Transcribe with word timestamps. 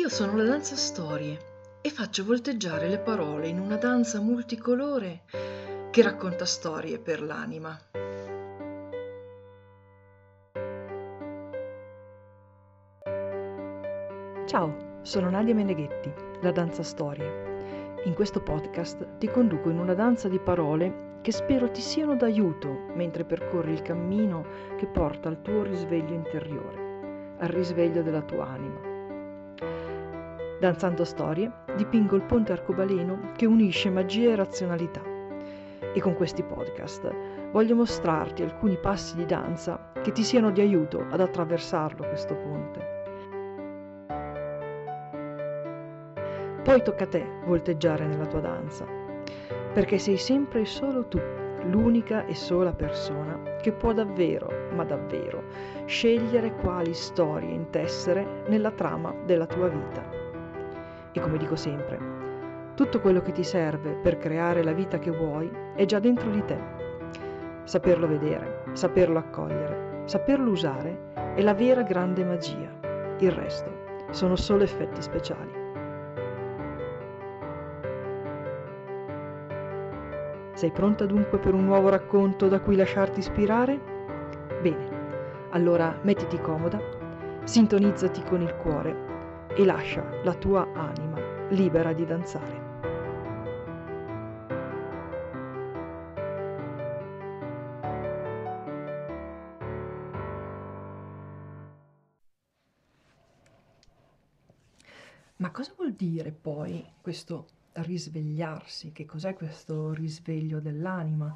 Io 0.00 0.08
sono 0.08 0.34
la 0.34 0.44
danza 0.44 0.76
storie 0.76 1.38
e 1.82 1.90
faccio 1.90 2.24
volteggiare 2.24 2.88
le 2.88 3.00
parole 3.00 3.48
in 3.48 3.60
una 3.60 3.76
danza 3.76 4.18
multicolore 4.18 5.24
che 5.90 6.00
racconta 6.00 6.46
storie 6.46 6.98
per 6.98 7.20
l'anima. 7.20 7.78
Ciao, 14.46 15.00
sono 15.02 15.28
Nadia 15.28 15.54
Meneghetti, 15.54 16.10
la 16.40 16.50
danza 16.50 16.82
storie. 16.82 17.98
In 18.04 18.14
questo 18.14 18.40
podcast 18.42 19.18
ti 19.18 19.28
conduco 19.28 19.68
in 19.68 19.78
una 19.78 19.92
danza 19.92 20.30
di 20.30 20.38
parole 20.38 21.18
che 21.20 21.30
spero 21.30 21.70
ti 21.70 21.82
siano 21.82 22.16
d'aiuto 22.16 22.86
mentre 22.94 23.26
percorri 23.26 23.72
il 23.74 23.82
cammino 23.82 24.46
che 24.78 24.86
porta 24.86 25.28
al 25.28 25.42
tuo 25.42 25.62
risveglio 25.62 26.14
interiore, 26.14 27.36
al 27.40 27.48
risveglio 27.48 28.00
della 28.00 28.22
tua 28.22 28.48
anima. 28.48 28.89
Danzando 30.60 31.04
storie, 31.06 31.50
dipingo 31.74 32.16
il 32.16 32.22
ponte 32.22 32.52
arcobaleno 32.52 33.32
che 33.34 33.46
unisce 33.46 33.88
magia 33.88 34.32
e 34.32 34.34
razionalità. 34.34 35.00
E 35.94 35.98
con 36.02 36.14
questi 36.14 36.42
podcast 36.42 37.10
voglio 37.50 37.74
mostrarti 37.74 38.42
alcuni 38.42 38.76
passi 38.76 39.16
di 39.16 39.24
danza 39.24 39.90
che 40.02 40.12
ti 40.12 40.22
siano 40.22 40.50
di 40.50 40.60
aiuto 40.60 41.06
ad 41.08 41.20
attraversarlo 41.20 42.06
questo 42.06 42.34
ponte. 42.34 42.98
Poi 46.62 46.82
tocca 46.82 47.04
a 47.04 47.08
te 47.08 47.26
volteggiare 47.46 48.06
nella 48.06 48.26
tua 48.26 48.40
danza, 48.40 48.86
perché 49.72 49.96
sei 49.96 50.18
sempre 50.18 50.60
e 50.60 50.66
solo 50.66 51.08
tu, 51.08 51.18
l'unica 51.70 52.26
e 52.26 52.34
sola 52.34 52.74
persona 52.74 53.56
che 53.62 53.72
può 53.72 53.94
davvero, 53.94 54.68
ma 54.74 54.84
davvero, 54.84 55.42
scegliere 55.86 56.54
quali 56.56 56.92
storie 56.92 57.50
intessere 57.50 58.44
nella 58.48 58.72
trama 58.72 59.14
della 59.24 59.46
tua 59.46 59.68
vita. 59.68 60.29
E 61.12 61.20
come 61.20 61.38
dico 61.38 61.56
sempre, 61.56 61.98
tutto 62.80 63.00
quello 63.00 63.20
che 63.20 63.32
ti 63.32 63.42
serve 63.42 63.94
per 63.94 64.16
creare 64.16 64.62
la 64.62 64.72
vita 64.72 64.98
che 64.98 65.10
vuoi 65.10 65.50
è 65.74 65.84
già 65.84 65.98
dentro 65.98 66.30
di 66.30 66.44
te. 66.44 66.58
Saperlo 67.64 68.06
vedere, 68.06 68.62
saperlo 68.72 69.18
accogliere, 69.18 70.02
saperlo 70.04 70.50
usare 70.50 71.08
è 71.34 71.42
la 71.42 71.52
vera 71.52 71.82
grande 71.82 72.24
magia. 72.24 72.70
Il 73.18 73.32
resto 73.32 73.70
sono 74.10 74.36
solo 74.36 74.62
effetti 74.62 75.02
speciali. 75.02 75.58
Sei 80.52 80.70
pronta 80.70 81.06
dunque 81.06 81.38
per 81.38 81.54
un 81.54 81.64
nuovo 81.64 81.88
racconto 81.88 82.48
da 82.48 82.60
cui 82.60 82.76
lasciarti 82.76 83.18
ispirare? 83.18 83.78
Bene, 84.62 84.88
allora 85.50 85.98
mettiti 86.02 86.38
comoda, 86.38 86.80
sintonizzati 87.44 88.22
con 88.22 88.42
il 88.42 88.54
cuore 88.56 89.09
e 89.56 89.64
lascia 89.64 90.22
la 90.22 90.34
tua 90.34 90.70
anima 90.72 91.48
libera 91.50 91.92
di 91.92 92.04
danzare. 92.04 92.68
Ma 105.36 105.50
cosa 105.52 105.72
vuol 105.74 105.94
dire 105.94 106.32
poi 106.32 106.84
questo 107.00 107.46
risvegliarsi? 107.72 108.92
Che 108.92 109.06
cos'è 109.06 109.32
questo 109.32 109.94
risveglio 109.94 110.60
dell'anima? 110.60 111.34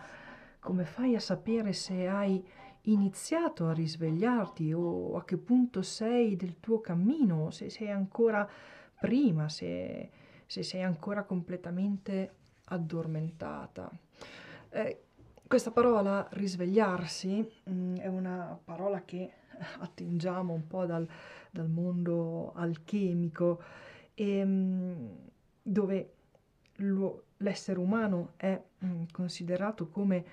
Come 0.60 0.84
fai 0.84 1.14
a 1.14 1.20
sapere 1.20 1.72
se 1.72 2.06
hai 2.06 2.46
iniziato 2.84 3.68
a 3.68 3.72
risvegliarti 3.72 4.72
o 4.72 5.16
a 5.16 5.24
che 5.24 5.36
punto 5.36 5.82
sei 5.82 6.36
del 6.36 6.60
tuo 6.60 6.80
cammino, 6.80 7.50
se 7.50 7.70
sei 7.70 7.90
ancora 7.90 8.48
prima, 9.00 9.48
se, 9.48 10.10
se 10.46 10.62
sei 10.62 10.82
ancora 10.82 11.24
completamente 11.24 12.34
addormentata. 12.66 13.90
Eh, 14.70 15.02
questa 15.46 15.70
parola 15.70 16.26
risvegliarsi 16.32 17.46
mh, 17.64 17.72
mm, 17.72 17.96
è 17.96 18.06
una 18.06 18.58
parola 18.62 19.02
che 19.04 19.30
attingiamo 19.78 20.52
un 20.52 20.66
po' 20.66 20.84
dal, 20.86 21.06
dal 21.50 21.68
mondo 21.68 22.52
alchemico 22.54 23.62
e, 24.14 24.44
mh, 24.44 24.50
mm, 24.50 25.06
dove 25.62 26.12
l'essere 27.38 27.78
umano 27.78 28.32
è 28.36 28.60
mh, 28.78 28.86
mm, 28.86 29.02
considerato 29.12 29.88
come 29.88 30.24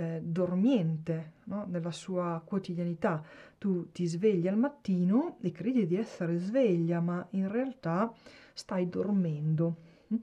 eh, 0.00 0.20
dormiente 0.22 1.32
no? 1.44 1.66
nella 1.68 1.90
sua 1.90 2.40
quotidianità. 2.42 3.22
Tu 3.58 3.92
ti 3.92 4.06
svegli 4.06 4.48
al 4.48 4.56
mattino 4.56 5.36
e 5.42 5.52
credi 5.52 5.86
di 5.86 5.96
essere 5.96 6.38
sveglia, 6.38 7.00
ma 7.00 7.26
in 7.32 7.50
realtà 7.50 8.10
stai 8.54 8.88
dormendo. 8.88 9.76
Mm? 10.12 10.16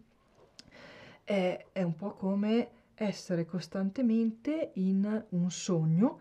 È, 1.24 1.66
è 1.72 1.84
un 1.84 1.96
po' 1.96 2.14
come 2.14 2.70
essere 2.96 3.46
costantemente 3.46 4.72
in 4.74 5.26
un 5.30 5.52
sogno 5.52 6.20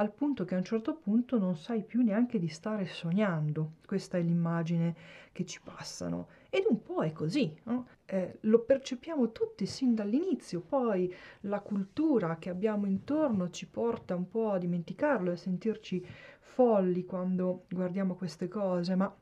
al 0.00 0.12
punto 0.12 0.44
che 0.44 0.56
a 0.56 0.58
un 0.58 0.64
certo 0.64 0.96
punto 0.96 1.38
non 1.38 1.56
sai 1.56 1.84
più 1.84 2.02
neanche 2.02 2.40
di 2.40 2.48
stare 2.48 2.86
sognando. 2.86 3.74
Questa 3.86 4.18
è 4.18 4.22
l'immagine 4.22 4.96
che 5.30 5.44
ci 5.44 5.60
passano. 5.62 6.26
Ed 6.50 6.64
un 6.68 6.82
po' 6.82 7.02
è 7.02 7.12
così, 7.12 7.54
no? 7.64 7.86
eh, 8.06 8.38
lo 8.42 8.60
percepiamo 8.60 9.32
tutti 9.32 9.66
sin 9.66 9.94
dall'inizio, 9.94 10.60
poi 10.60 11.14
la 11.42 11.60
cultura 11.60 12.38
che 12.38 12.48
abbiamo 12.48 12.86
intorno 12.86 13.50
ci 13.50 13.66
porta 13.68 14.14
un 14.14 14.28
po' 14.28 14.52
a 14.52 14.58
dimenticarlo 14.58 15.28
e 15.30 15.34
a 15.34 15.36
sentirci 15.36 16.04
folli 16.40 17.04
quando 17.04 17.64
guardiamo 17.68 18.14
queste 18.14 18.48
cose, 18.48 18.94
ma 18.94 19.14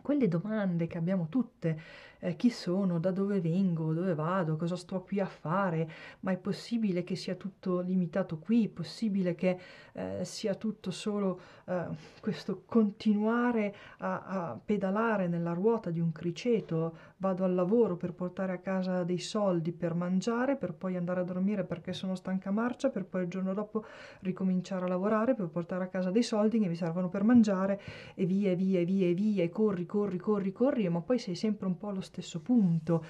quelle 0.00 0.28
domande 0.28 0.86
che 0.86 0.98
abbiamo 0.98 1.26
tutte, 1.28 1.80
eh, 2.24 2.36
chi 2.36 2.48
sono, 2.48 2.98
da 2.98 3.10
dove 3.10 3.40
vengo, 3.40 3.92
dove 3.92 4.14
vado, 4.14 4.56
cosa 4.56 4.76
sto 4.76 5.02
qui 5.02 5.20
a 5.20 5.26
fare, 5.26 5.88
ma 6.20 6.32
è 6.32 6.38
possibile 6.38 7.04
che 7.04 7.16
sia 7.16 7.34
tutto 7.34 7.80
limitato 7.80 8.38
qui, 8.38 8.64
è 8.64 8.68
possibile 8.68 9.34
che 9.34 9.58
eh, 9.92 10.24
sia 10.24 10.54
tutto 10.54 10.90
solo 10.90 11.40
eh, 11.66 11.84
questo 12.20 12.62
continuare 12.64 13.74
a, 13.98 14.22
a, 14.22 14.58
pedalare 14.62 15.28
nella 15.28 15.52
ruota 15.52 15.90
di 15.90 16.00
un 16.00 16.12
criceto, 16.12 16.96
vado 17.18 17.44
al 17.44 17.54
lavoro 17.54 17.96
per 17.96 18.12
portare 18.14 18.52
a 18.52 18.58
casa 18.58 19.04
dei 19.04 19.18
soldi 19.18 19.72
per 19.72 19.94
mangiare, 19.94 20.56
per 20.56 20.72
poi 20.72 20.96
andare 20.96 21.20
a 21.20 21.24
dormire 21.24 21.64
perché 21.64 21.92
sono 21.92 22.14
stanca 22.14 22.50
marcia, 22.50 22.88
per 22.88 23.04
poi 23.04 23.24
il 23.24 23.28
giorno 23.28 23.52
dopo 23.52 23.84
ricominciare 24.20 24.86
a 24.86 24.88
lavorare 24.88 25.34
per 25.34 25.48
portare 25.48 25.84
a 25.84 25.88
casa 25.88 26.10
dei 26.10 26.22
soldi 26.22 26.58
che 26.58 26.68
mi 26.68 26.74
servono 26.74 27.10
per 27.10 27.22
mangiare 27.22 27.80
e 28.14 28.24
via 28.24 28.54
via 28.54 28.82
via 28.82 29.12
via. 29.12 29.42
E 29.42 29.50
corri, 29.50 29.84
corri, 29.84 30.16
corri, 30.16 30.52
corri, 30.52 30.88
ma 30.88 31.00
poi 31.02 31.18
sei 31.18 31.34
sempre 31.34 31.66
un 31.66 31.76
po' 31.76 31.88
allo 31.88 32.00
stesso 32.00 32.13
punto. 32.40 33.04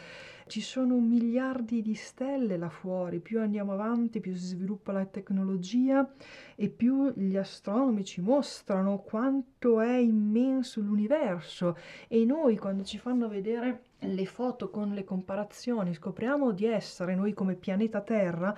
Ci 0.47 0.61
sono 0.61 0.99
miliardi 0.99 1.81
di 1.81 1.95
stelle 1.95 2.59
là 2.59 2.69
fuori, 2.69 3.21
più 3.21 3.41
andiamo 3.41 3.73
avanti, 3.73 4.21
più 4.21 4.35
si 4.35 4.45
sviluppa 4.45 4.93
la 4.93 5.07
tecnologia 5.07 6.07
e 6.55 6.69
più 6.69 7.11
gli 7.17 7.37
astronomi 7.37 8.05
ci 8.05 8.21
mostrano 8.21 8.99
quanto 8.99 9.81
è 9.81 9.97
immenso 9.97 10.81
l'universo 10.83 11.79
e 12.09 12.25
noi 12.27 12.59
quando 12.59 12.85
ci 12.85 12.99
fanno 12.99 13.27
vedere 13.27 13.85
le 14.01 14.27
foto 14.27 14.69
con 14.69 14.93
le 14.93 15.05
comparazioni 15.05 15.95
scopriamo 15.95 16.53
di 16.53 16.67
essere 16.67 17.15
noi 17.15 17.33
come 17.33 17.55
pianeta 17.55 18.03
Terra 18.03 18.55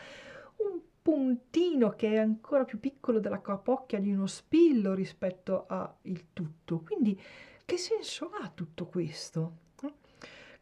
un 0.56 0.81
puntino 1.01 1.91
che 1.91 2.15
è 2.15 2.17
ancora 2.17 2.65
più 2.65 2.81
piccolo 2.81 3.21
della 3.21 3.41
capocchia 3.41 4.01
di 4.01 4.11
uno 4.12 4.27
spillo 4.27 4.93
rispetto 4.93 5.67
al 5.69 5.95
tutto. 6.33 6.81
Quindi 6.81 7.21
che 7.65 7.77
senso 7.77 8.31
ha 8.41 8.51
tutto 8.53 8.87
questo? 8.87 9.66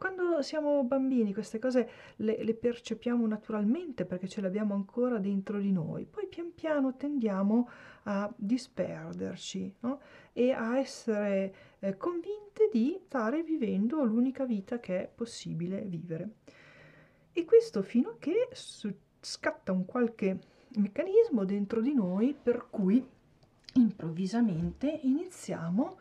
Quando 0.05 0.43
siamo 0.43 0.85
bambini 0.85 1.33
queste 1.33 1.59
cose 1.59 1.89
le, 2.17 2.45
le, 2.45 2.55
percepiamo 2.55 3.27
naturalmente 3.27 4.05
perché 4.05 4.29
ce 4.29 4.43
le 4.43 4.49
abbiamo 4.49 4.75
ancora 4.75 5.17
dentro 5.17 5.59
di 5.59 5.73
noi, 5.73 6.05
poi 6.05 6.27
pian 6.27 6.53
piano 6.53 6.95
tendiamo 6.95 7.71
a 8.03 8.31
disperderci 8.37 9.77
no? 9.81 10.01
e 10.35 10.51
a 10.51 10.79
essere 10.79 11.55
eh, 11.79 11.97
convinte 11.97 12.69
di 12.71 13.01
stare 13.07 13.43
vivendo 13.43 14.05
l'unica 14.05 14.45
vita 14.45 14.79
che 14.79 15.05
è 15.05 15.09
possibile 15.09 15.81
vivere. 15.81 16.29
E 17.33 17.47
questo 17.47 17.81
fino 17.81 18.11
a 18.11 18.17
che 18.19 18.51
su- 18.53 18.95
scatta 19.23 19.73
un 19.73 19.87
qualche 19.87 20.39
meccanismo 20.77 21.47
dentro 21.47 21.81
di 21.81 21.95
noi 21.95 22.35
per 22.35 22.67
cui 22.69 23.03
improvvisamente 23.73 24.87
iniziamo 24.87 25.97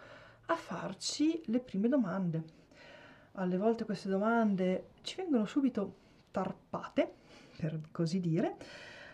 a 0.47 0.55
farci 0.57 1.41
le 1.45 1.61
prime 1.61 1.87
domande 1.87 2.62
alle 3.33 3.57
volte 3.57 3.85
queste 3.85 4.09
domande 4.09 4.89
ci 5.01 5.15
vengono 5.17 5.45
subito 5.45 5.95
tarpate, 6.31 7.13
per 7.57 7.79
così 7.91 8.19
dire, 8.19 8.57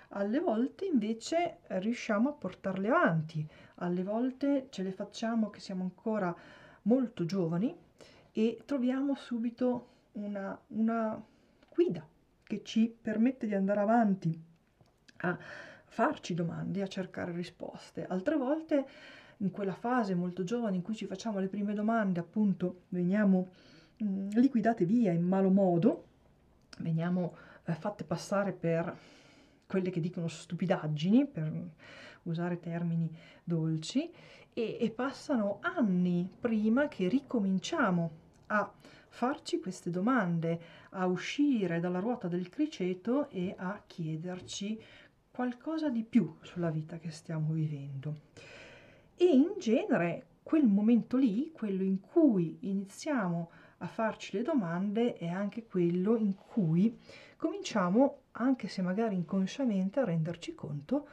alle 0.09 0.39
volte 0.39 0.85
invece 0.85 1.59
riusciamo 1.67 2.29
a 2.29 2.33
portarle 2.33 2.87
avanti, 2.87 3.45
alle 3.75 4.03
volte 4.03 4.67
ce 4.71 4.83
le 4.83 4.91
facciamo 4.91 5.49
che 5.49 5.59
siamo 5.59 5.83
ancora 5.83 6.35
molto 6.83 7.25
giovani 7.25 7.75
e 8.31 8.61
troviamo 8.65 9.15
subito 9.15 9.87
una, 10.13 10.59
una 10.67 11.21
guida 11.69 12.05
che 12.43 12.63
ci 12.63 12.93
permette 12.99 13.45
di 13.45 13.53
andare 13.53 13.79
avanti 13.79 14.37
a 15.17 15.37
farci 15.85 16.33
domande, 16.33 16.81
a 16.81 16.87
cercare 16.87 17.31
risposte. 17.31 18.05
Altre 18.07 18.35
volte 18.35 18.87
in 19.37 19.51
quella 19.51 19.73
fase 19.73 20.15
molto 20.15 20.43
giovane 20.43 20.75
in 20.75 20.81
cui 20.81 20.95
ci 20.95 21.05
facciamo 21.05 21.39
le 21.39 21.47
prime 21.47 21.73
domande, 21.73 22.19
appunto, 22.19 22.81
veniamo 22.89 23.49
liquidate 23.99 24.85
via 24.85 25.11
in 25.11 25.23
malo 25.23 25.49
modo, 25.49 26.05
veniamo 26.79 27.35
eh, 27.65 27.73
fatte 27.73 28.03
passare 28.03 28.53
per 28.53 28.97
quelle 29.65 29.89
che 29.89 29.99
dicono 29.99 30.27
stupidaggini, 30.27 31.27
per 31.27 31.51
usare 32.23 32.59
termini 32.59 33.09
dolci, 33.43 34.09
e, 34.53 34.77
e 34.79 34.89
passano 34.89 35.59
anni 35.61 36.29
prima 36.39 36.87
che 36.87 37.07
ricominciamo 37.07 38.11
a 38.47 38.71
farci 39.09 39.59
queste 39.59 39.89
domande, 39.89 40.59
a 40.91 41.05
uscire 41.05 41.79
dalla 41.79 41.99
ruota 41.99 42.27
del 42.27 42.49
criceto 42.49 43.29
e 43.29 43.53
a 43.57 43.81
chiederci 43.85 44.79
qualcosa 45.31 45.89
di 45.89 46.03
più 46.03 46.35
sulla 46.41 46.69
vita 46.69 46.97
che 46.97 47.11
stiamo 47.11 47.53
vivendo. 47.53 48.21
E 49.15 49.25
in 49.25 49.53
genere 49.59 50.25
quel 50.43 50.65
momento 50.65 51.17
lì, 51.17 51.51
quello 51.51 51.83
in 51.83 51.99
cui 51.99 52.57
iniziamo 52.61 53.49
a 53.51 53.68
farci 53.87 54.37
le 54.37 54.43
domande, 54.43 55.15
è 55.15 55.27
anche 55.27 55.65
quello 55.65 56.15
in 56.15 56.35
cui 56.35 56.97
cominciamo, 57.37 58.21
anche 58.31 58.67
se 58.67 58.81
magari 58.81 59.15
inconsciamente, 59.15 59.99
a 59.99 60.05
renderci 60.05 60.53
conto 60.53 61.07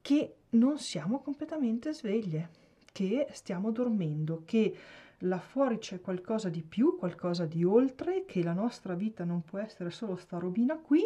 che 0.00 0.36
non 0.50 0.78
siamo 0.78 1.20
completamente 1.20 1.92
sveglie, 1.92 2.50
che 2.92 3.28
stiamo 3.32 3.70
dormendo, 3.70 4.42
che 4.44 4.74
là 5.18 5.38
fuori 5.38 5.78
c'è 5.78 6.00
qualcosa 6.00 6.48
di 6.48 6.62
più, 6.62 6.96
qualcosa 6.96 7.44
di 7.44 7.64
oltre, 7.64 8.24
che 8.24 8.42
la 8.42 8.52
nostra 8.52 8.94
vita 8.94 9.24
non 9.24 9.42
può 9.42 9.58
essere 9.58 9.90
solo 9.90 10.16
sta 10.16 10.38
robina 10.38 10.76
qui 10.78 11.02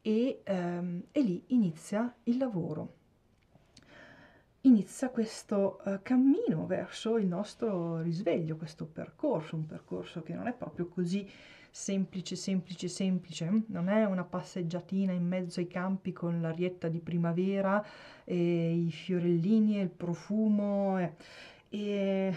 e, 0.00 0.40
ehm, 0.42 1.04
e 1.12 1.20
lì 1.20 1.44
inizia 1.48 2.12
il 2.24 2.38
lavoro. 2.38 3.02
Inizia 4.66 5.10
questo 5.10 5.82
uh, 5.84 5.98
cammino 6.02 6.64
verso 6.64 7.18
il 7.18 7.26
nostro 7.26 8.00
risveglio, 8.00 8.56
questo 8.56 8.86
percorso, 8.86 9.56
un 9.56 9.66
percorso 9.66 10.22
che 10.22 10.32
non 10.32 10.46
è 10.46 10.54
proprio 10.54 10.88
così 10.88 11.30
semplice, 11.70 12.34
semplice, 12.34 12.88
semplice, 12.88 13.64
non 13.66 13.90
è 13.90 14.06
una 14.06 14.24
passeggiatina 14.24 15.12
in 15.12 15.26
mezzo 15.26 15.60
ai 15.60 15.66
campi 15.66 16.14
con 16.14 16.40
l'arietta 16.40 16.88
di 16.88 17.00
primavera 17.00 17.84
e 18.24 18.72
i 18.72 18.90
fiorellini 18.90 19.78
e 19.78 19.82
il 19.82 19.90
profumo. 19.90 20.98
E, 20.98 21.12
e 21.68 22.34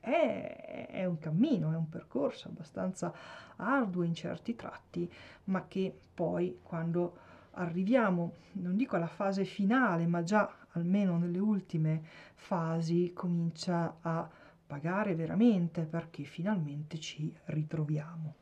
è, 0.00 0.86
è 0.92 1.04
un 1.04 1.18
cammino, 1.18 1.72
è 1.72 1.76
un 1.76 1.90
percorso 1.90 2.48
abbastanza 2.48 3.12
arduo 3.56 4.02
in 4.02 4.14
certi 4.14 4.54
tratti, 4.54 5.12
ma 5.44 5.66
che 5.68 5.94
poi 6.14 6.58
quando 6.62 7.18
arriviamo, 7.50 8.32
non 8.52 8.76
dico 8.76 8.96
alla 8.96 9.06
fase 9.06 9.44
finale, 9.44 10.06
ma 10.06 10.22
già 10.22 10.50
almeno 10.78 11.18
nelle 11.18 11.38
ultime 11.38 12.02
fasi, 12.34 13.12
comincia 13.14 13.98
a 14.00 14.28
pagare 14.66 15.14
veramente 15.14 15.82
perché 15.82 16.24
finalmente 16.24 16.98
ci 16.98 17.32
ritroviamo. 17.46 18.34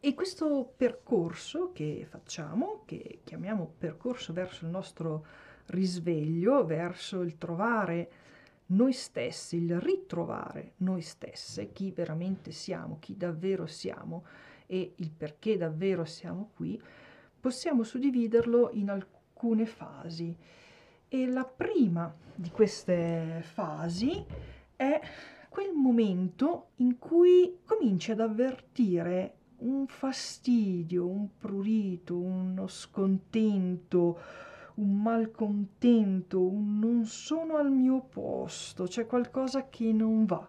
E 0.00 0.14
questo 0.14 0.72
percorso 0.76 1.72
che 1.72 2.06
facciamo, 2.08 2.82
che 2.86 3.20
chiamiamo 3.22 3.74
percorso 3.78 4.32
verso 4.32 4.64
il 4.64 4.70
nostro 4.70 5.26
risveglio, 5.66 6.64
verso 6.64 7.20
il 7.20 7.36
trovare 7.36 8.10
noi 8.66 8.92
stessi, 8.92 9.56
il 9.56 9.78
ritrovare 9.80 10.72
noi 10.78 11.02
stesse, 11.02 11.72
chi 11.72 11.90
veramente 11.90 12.50
siamo, 12.50 12.98
chi 12.98 13.16
davvero 13.16 13.66
siamo 13.66 14.24
e 14.66 14.94
il 14.96 15.10
perché 15.10 15.56
davvero 15.56 16.04
siamo 16.04 16.50
qui, 16.54 16.80
possiamo 17.40 17.82
suddividerlo 17.82 18.70
in 18.72 18.90
alcune 18.90 19.66
fasi. 19.66 20.36
E 21.12 21.26
la 21.26 21.44
prima 21.44 22.14
di 22.32 22.50
queste 22.50 23.42
fasi 23.42 24.24
è 24.76 25.00
quel 25.48 25.72
momento 25.72 26.68
in 26.76 26.98
cui 27.00 27.58
cominci 27.64 28.12
ad 28.12 28.20
avvertire 28.20 29.34
un 29.56 29.88
fastidio, 29.88 31.08
un 31.08 31.36
prurito, 31.36 32.16
uno 32.16 32.68
scontento, 32.68 34.20
un 34.74 35.02
malcontento, 35.02 36.40
un 36.46 36.78
non 36.78 37.04
sono 37.06 37.56
al 37.56 37.72
mio 37.72 38.02
posto, 38.08 38.84
c'è 38.84 39.06
qualcosa 39.06 39.68
che 39.68 39.92
non 39.92 40.24
va. 40.26 40.48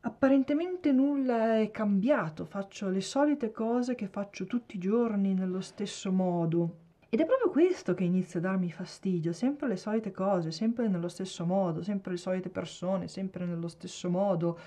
Apparentemente 0.00 0.92
nulla 0.92 1.58
è 1.58 1.70
cambiato, 1.70 2.46
faccio 2.46 2.88
le 2.88 3.02
solite 3.02 3.52
cose 3.52 3.94
che 3.94 4.08
faccio 4.08 4.46
tutti 4.46 4.76
i 4.76 4.80
giorni 4.80 5.34
nello 5.34 5.60
stesso 5.60 6.10
modo. 6.10 6.84
Ed 7.16 7.22
è 7.22 7.24
proprio 7.24 7.48
questo 7.48 7.94
che 7.94 8.04
inizia 8.04 8.40
a 8.40 8.42
darmi 8.42 8.70
fastidio, 8.70 9.32
sempre 9.32 9.68
le 9.68 9.76
solite 9.76 10.10
cose, 10.10 10.50
sempre 10.50 10.86
nello 10.86 11.08
stesso 11.08 11.46
modo, 11.46 11.80
sempre 11.80 12.10
le 12.10 12.18
solite 12.18 12.50
persone, 12.50 13.08
sempre 13.08 13.46
nello 13.46 13.68
stesso 13.68 14.10
modo 14.10 14.58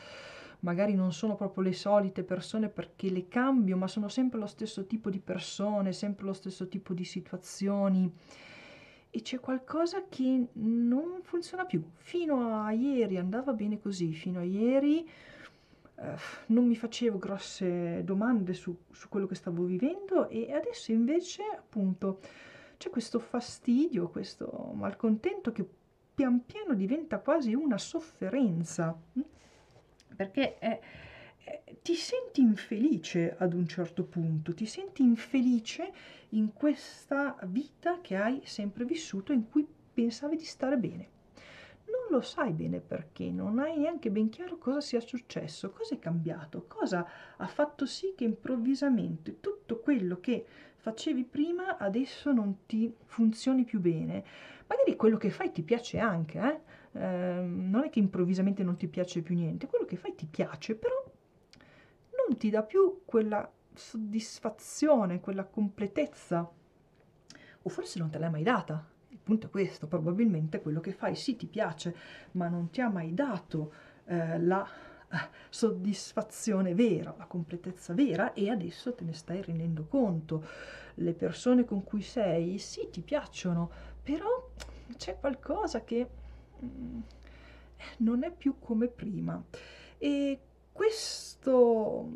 magari 0.61 0.95
non 0.95 1.13
sono 1.13 1.35
proprio 1.35 1.63
le 1.63 1.73
solite 1.73 2.23
persone 2.23 2.69
perché 2.69 3.11
le 3.11 3.27
cambio, 3.27 3.77
ma 3.77 3.87
sono 3.87 4.07
sempre 4.07 4.39
lo 4.39 4.47
stesso 4.47 4.87
tipo 4.87 5.11
di 5.11 5.19
persone, 5.19 5.93
sempre 5.93 6.25
lo 6.25 6.33
stesso 6.33 6.67
tipo 6.67 6.95
di 6.95 7.03
situazioni 7.03 8.11
e 9.11 9.21
c'è 9.21 9.39
qualcosa 9.39 10.05
che 10.09 10.47
non 10.53 11.19
funziona 11.21 11.65
più. 11.65 11.83
Fino 11.97 12.63
a 12.63 12.71
ieri 12.71 13.17
andava 13.17 13.53
bene 13.53 13.77
così, 13.77 14.11
fino 14.13 14.39
a 14.39 14.43
ieri 14.43 15.07
non 16.47 16.65
mi 16.65 16.75
facevo 16.75 17.17
grosse 17.17 18.03
domande 18.03 18.53
su, 18.53 18.75
su, 18.91 19.09
quello 19.09 19.27
che 19.27 19.35
stavo 19.35 19.63
vivendo 19.63 20.29
e 20.29 20.53
adesso 20.53 20.91
invece 20.91 21.43
appunto 21.43 22.19
c'è 22.77 22.89
questo 22.89 23.19
fastidio, 23.19 24.09
questo 24.09 24.71
malcontento 24.73 25.51
che 25.51 25.67
pian 26.15 26.45
piano 26.45 26.73
diventa 26.73 27.19
quasi 27.19 27.53
una 27.53 27.77
sofferenza 27.77 28.97
perché 30.15 30.57
è, 30.57 30.79
è, 31.37 31.61
ti 31.81 31.95
senti 31.95 32.41
infelice 32.41 33.35
ad 33.37 33.53
un 33.53 33.67
certo 33.67 34.03
punto, 34.03 34.53
ti 34.53 34.65
senti 34.65 35.01
infelice 35.01 35.91
in 36.29 36.53
questa 36.53 37.37
vita 37.45 37.99
che 38.01 38.15
hai 38.15 38.41
sempre 38.43 38.85
vissuto 38.85 39.33
in 39.33 39.49
cui 39.49 39.65
pensavi 39.93 40.35
di 40.35 40.43
stare 40.43 40.77
bene. 40.77 41.17
Lo 42.09 42.21
sai 42.21 42.53
bene 42.53 42.79
perché, 42.79 43.29
non 43.29 43.59
hai 43.59 43.77
neanche 43.77 44.09
ben 44.09 44.29
chiaro 44.29 44.57
cosa 44.57 44.81
sia 44.81 44.99
successo, 44.99 45.69
cosa 45.69 45.93
è 45.93 45.99
cambiato, 45.99 46.65
cosa 46.67 47.07
ha 47.37 47.47
fatto 47.47 47.85
sì 47.85 48.13
che 48.15 48.23
improvvisamente 48.23 49.39
tutto 49.39 49.79
quello 49.79 50.19
che 50.19 50.43
facevi 50.77 51.23
prima 51.23 51.77
adesso 51.77 52.31
non 52.31 52.65
ti 52.65 52.91
funzioni 53.05 53.63
più 53.63 53.79
bene. 53.79 54.23
Magari 54.67 54.95
quello 54.95 55.17
che 55.17 55.29
fai 55.29 55.51
ti 55.51 55.61
piace 55.61 55.99
anche, 55.99 56.39
eh? 56.39 56.99
eh, 56.99 57.41
non 57.41 57.83
è 57.83 57.89
che 57.89 57.99
improvvisamente 57.99 58.63
non 58.63 58.75
ti 58.75 58.87
piace 58.87 59.21
più 59.21 59.35
niente, 59.35 59.67
quello 59.67 59.85
che 59.85 59.95
fai 59.95 60.15
ti 60.15 60.25
piace, 60.25 60.75
però 60.75 61.03
non 62.27 62.37
ti 62.37 62.49
dà 62.49 62.63
più 62.63 63.01
quella 63.05 63.51
soddisfazione, 63.73 65.19
quella 65.19 65.45
completezza, 65.45 66.49
o 67.61 67.69
forse 67.69 67.99
non 67.99 68.09
te 68.09 68.17
l'hai 68.17 68.31
mai 68.31 68.43
data. 68.43 68.97
Il 69.29 69.37
punto 69.37 69.47
è 69.47 69.49
questo, 69.49 69.87
probabilmente 69.87 70.61
quello 70.61 70.79
che 70.79 70.91
fai 70.91 71.15
sì 71.15 71.35
ti 71.35 71.45
piace, 71.45 71.95
ma 72.31 72.47
non 72.47 72.69
ti 72.69 72.81
ha 72.81 72.89
mai 72.89 73.13
dato 73.13 73.73
eh, 74.05 74.39
la 74.39 74.67
eh, 75.11 75.17
soddisfazione 75.49 76.73
vera, 76.73 77.13
la 77.17 77.25
completezza 77.25 77.93
vera 77.93 78.33
e 78.33 78.49
adesso 78.49 78.93
te 78.93 79.03
ne 79.03 79.13
stai 79.13 79.41
rendendo 79.41 79.85
conto. 79.85 80.45
Le 80.95 81.13
persone 81.13 81.63
con 81.63 81.83
cui 81.83 82.01
sei 82.01 82.57
sì 82.57 82.89
ti 82.91 83.01
piacciono, 83.01 83.69
però 84.01 84.49
c'è 84.97 85.17
qualcosa 85.19 85.83
che 85.83 86.07
Mm, 86.65 86.99
non 87.97 88.23
è 88.23 88.31
più 88.31 88.55
come 88.59 88.87
prima. 88.87 89.41
E 89.97 90.39
questo, 90.71 92.09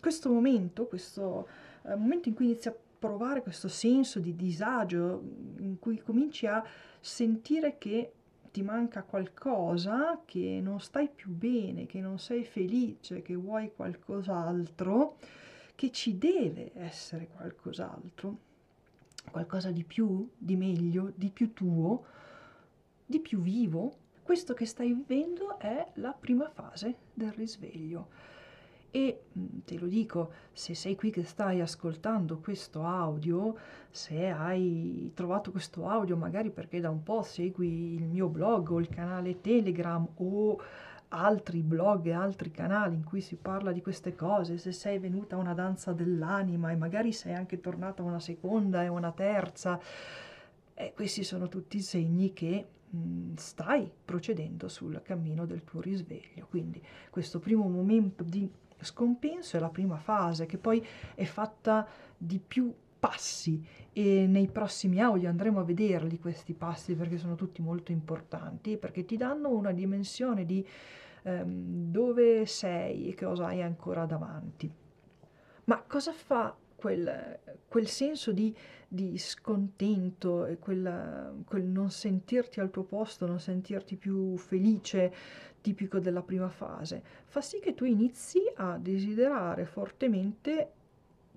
questo 0.00 0.30
momento, 0.30 0.86
questo 0.86 1.48
eh, 1.84 1.94
momento 1.94 2.28
in 2.28 2.34
cui 2.34 2.46
inizi 2.46 2.68
a 2.68 2.76
provare 2.98 3.42
questo 3.42 3.68
senso 3.68 4.18
di 4.20 4.34
disagio, 4.34 5.22
in 5.58 5.78
cui 5.78 5.98
cominci 5.98 6.46
a 6.46 6.64
sentire 7.00 7.78
che 7.78 8.12
ti 8.50 8.62
manca 8.62 9.02
qualcosa, 9.02 10.22
che 10.24 10.60
non 10.62 10.80
stai 10.80 11.08
più 11.08 11.30
bene, 11.30 11.86
che 11.86 12.00
non 12.00 12.18
sei 12.18 12.44
felice, 12.44 13.22
che 13.22 13.34
vuoi 13.34 13.70
qualcos'altro, 13.74 15.18
che 15.74 15.90
ci 15.90 16.16
deve 16.16 16.70
essere 16.74 17.28
qualcos'altro, 17.28 18.38
qualcosa 19.30 19.70
di 19.70 19.84
più, 19.84 20.28
di 20.36 20.56
meglio, 20.56 21.12
di 21.14 21.30
più 21.30 21.52
tuo, 21.52 22.04
di 23.04 23.20
più 23.20 23.40
vivo, 23.40 23.98
questo 24.22 24.54
che 24.54 24.66
stai 24.66 24.92
vivendo 24.92 25.58
è 25.58 25.92
la 25.94 26.12
prima 26.12 26.48
fase 26.48 26.96
del 27.12 27.32
risveglio. 27.32 28.08
E 28.96 29.24
mm, 29.38 29.58
te 29.66 29.78
lo 29.78 29.86
dico, 29.86 30.30
se 30.54 30.74
sei 30.74 30.96
qui 30.96 31.10
che 31.10 31.22
stai 31.24 31.60
ascoltando 31.60 32.38
questo 32.38 32.82
audio, 32.82 33.54
se 33.90 34.30
hai 34.30 35.10
trovato 35.12 35.50
questo 35.50 35.86
audio 35.86 36.16
magari 36.16 36.48
perché 36.48 36.80
da 36.80 36.88
un 36.88 37.02
po' 37.02 37.22
segui 37.22 37.92
il 37.92 38.04
mio 38.04 38.28
blog 38.28 38.70
o 38.70 38.80
il 38.80 38.88
canale 38.88 39.42
Telegram 39.42 40.06
o 40.16 40.58
altri 41.08 41.60
blog 41.60 42.06
e 42.06 42.12
altri 42.12 42.50
canali 42.50 42.94
in 42.94 43.04
cui 43.04 43.20
si 43.20 43.36
parla 43.36 43.70
di 43.70 43.82
queste 43.82 44.14
cose, 44.14 44.56
se 44.56 44.72
sei 44.72 44.98
venuta 44.98 45.36
a 45.36 45.40
una 45.40 45.52
danza 45.52 45.92
dell'anima 45.92 46.70
e 46.70 46.76
magari 46.76 47.12
sei 47.12 47.34
anche 47.34 47.60
tornata 47.60 48.00
a 48.00 48.06
una 48.06 48.18
seconda 48.18 48.82
e 48.82 48.88
una 48.88 49.12
terza, 49.12 49.78
eh, 50.72 50.92
questi 50.94 51.22
sono 51.22 51.48
tutti 51.48 51.80
segni 51.80 52.32
che 52.32 52.66
stai 53.36 53.90
procedendo 54.04 54.68
sul 54.68 55.00
cammino 55.02 55.46
del 55.46 55.64
tuo 55.64 55.80
risveglio. 55.80 56.46
Quindi 56.48 56.82
questo 57.10 57.38
primo 57.38 57.68
momento 57.68 58.22
di 58.22 58.50
scompenso 58.80 59.56
è 59.56 59.60
la 59.60 59.70
prima 59.70 59.96
fase 59.96 60.46
che 60.46 60.58
poi 60.58 60.84
è 61.14 61.24
fatta 61.24 61.86
di 62.16 62.38
più 62.38 62.72
passi 62.98 63.64
e 63.92 64.26
nei 64.26 64.48
prossimi 64.48 65.00
audio 65.00 65.28
andremo 65.28 65.60
a 65.60 65.64
vederli 65.64 66.18
questi 66.18 66.54
passi 66.54 66.94
perché 66.94 67.18
sono 67.18 67.34
tutti 67.34 67.62
molto 67.62 67.92
importanti 67.92 68.76
perché 68.76 69.04
ti 69.04 69.16
danno 69.16 69.50
una 69.50 69.72
dimensione 69.72 70.44
di 70.44 70.66
ehm, 71.22 71.90
dove 71.90 72.46
sei 72.46 73.08
e 73.08 73.14
cosa 73.14 73.46
hai 73.46 73.62
ancora 73.62 74.06
davanti. 74.06 74.72
Ma 75.64 75.82
cosa 75.82 76.12
fa 76.12 76.56
quel, 76.76 77.40
quel 77.66 77.88
senso 77.88 78.32
di, 78.32 78.54
di, 78.88 79.18
scontento 79.18 80.46
e 80.46 80.58
quel, 80.58 81.42
quel 81.44 81.64
non 81.64 81.90
sentirti 81.90 82.60
al 82.60 82.70
tuo 82.70 82.84
posto, 82.84 83.26
non 83.26 83.40
sentirti 83.40 83.96
più 83.96 84.36
felice, 84.36 85.12
tipico 85.60 85.98
della 85.98 86.22
prima 86.22 86.48
fase, 86.48 87.02
fa 87.24 87.40
sì 87.40 87.58
che 87.58 87.74
tu 87.74 87.84
inizi 87.84 88.40
a 88.54 88.78
desiderare 88.78 89.64
fortemente 89.64 90.70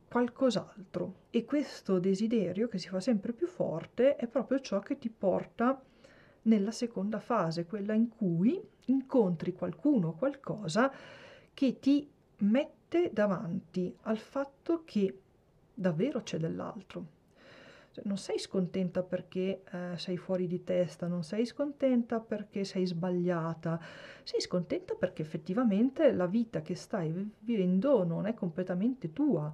qualcos'altro 0.07 1.13
e 1.29 1.45
questo 1.45 1.99
desiderio 1.99 2.67
che 2.67 2.77
si 2.77 2.89
fa 2.89 2.99
sempre 2.99 3.33
più 3.33 3.47
forte 3.47 4.15
è 4.15 4.27
proprio 4.27 4.59
ciò 4.59 4.79
che 4.79 4.97
ti 4.97 5.09
porta 5.09 5.81
nella 6.43 6.71
seconda 6.71 7.19
fase, 7.19 7.65
quella 7.65 7.93
in 7.93 8.09
cui 8.09 8.61
incontri 8.85 9.53
qualcuno 9.53 10.09
o 10.09 10.13
qualcosa 10.13 10.91
che 11.53 11.79
ti 11.79 12.09
mette 12.37 13.11
davanti 13.13 13.95
al 14.03 14.17
fatto 14.17 14.83
che 14.85 15.21
davvero 15.73 16.21
c'è 16.21 16.37
dell'altro. 16.37 17.17
Cioè, 17.91 18.03
non 18.05 18.17
sei 18.17 18.37
scontenta 18.37 19.01
perché 19.03 19.63
eh, 19.71 19.97
sei 19.97 20.17
fuori 20.17 20.47
di 20.47 20.63
testa, 20.63 21.07
non 21.07 21.23
sei 21.23 21.45
scontenta 21.45 22.19
perché 22.19 22.63
sei 22.63 22.85
sbagliata, 22.85 23.79
sei 24.23 24.41
scontenta 24.41 24.93
perché 24.93 25.21
effettivamente 25.23 26.11
la 26.11 26.27
vita 26.27 26.61
che 26.61 26.75
stai 26.75 27.11
vivendo 27.39 28.03
non 28.03 28.25
è 28.27 28.33
completamente 28.33 29.11
tua 29.11 29.51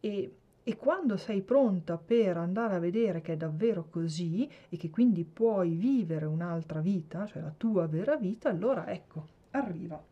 e, 0.00 0.34
e 0.62 0.76
quando 0.76 1.16
sei 1.16 1.40
pronta 1.42 1.96
per 1.96 2.36
andare 2.36 2.74
a 2.74 2.78
vedere 2.78 3.20
che 3.22 3.32
è 3.32 3.36
davvero 3.36 3.86
così 3.88 4.48
e 4.68 4.76
che 4.76 4.90
quindi 4.90 5.24
puoi 5.24 5.74
vivere 5.74 6.26
un'altra 6.26 6.80
vita, 6.80 7.26
cioè 7.26 7.40
la 7.42 7.54
tua 7.56 7.86
vera 7.86 8.16
vita, 8.16 8.50
allora 8.50 8.86
ecco, 8.90 9.26
arriva. 9.52 10.07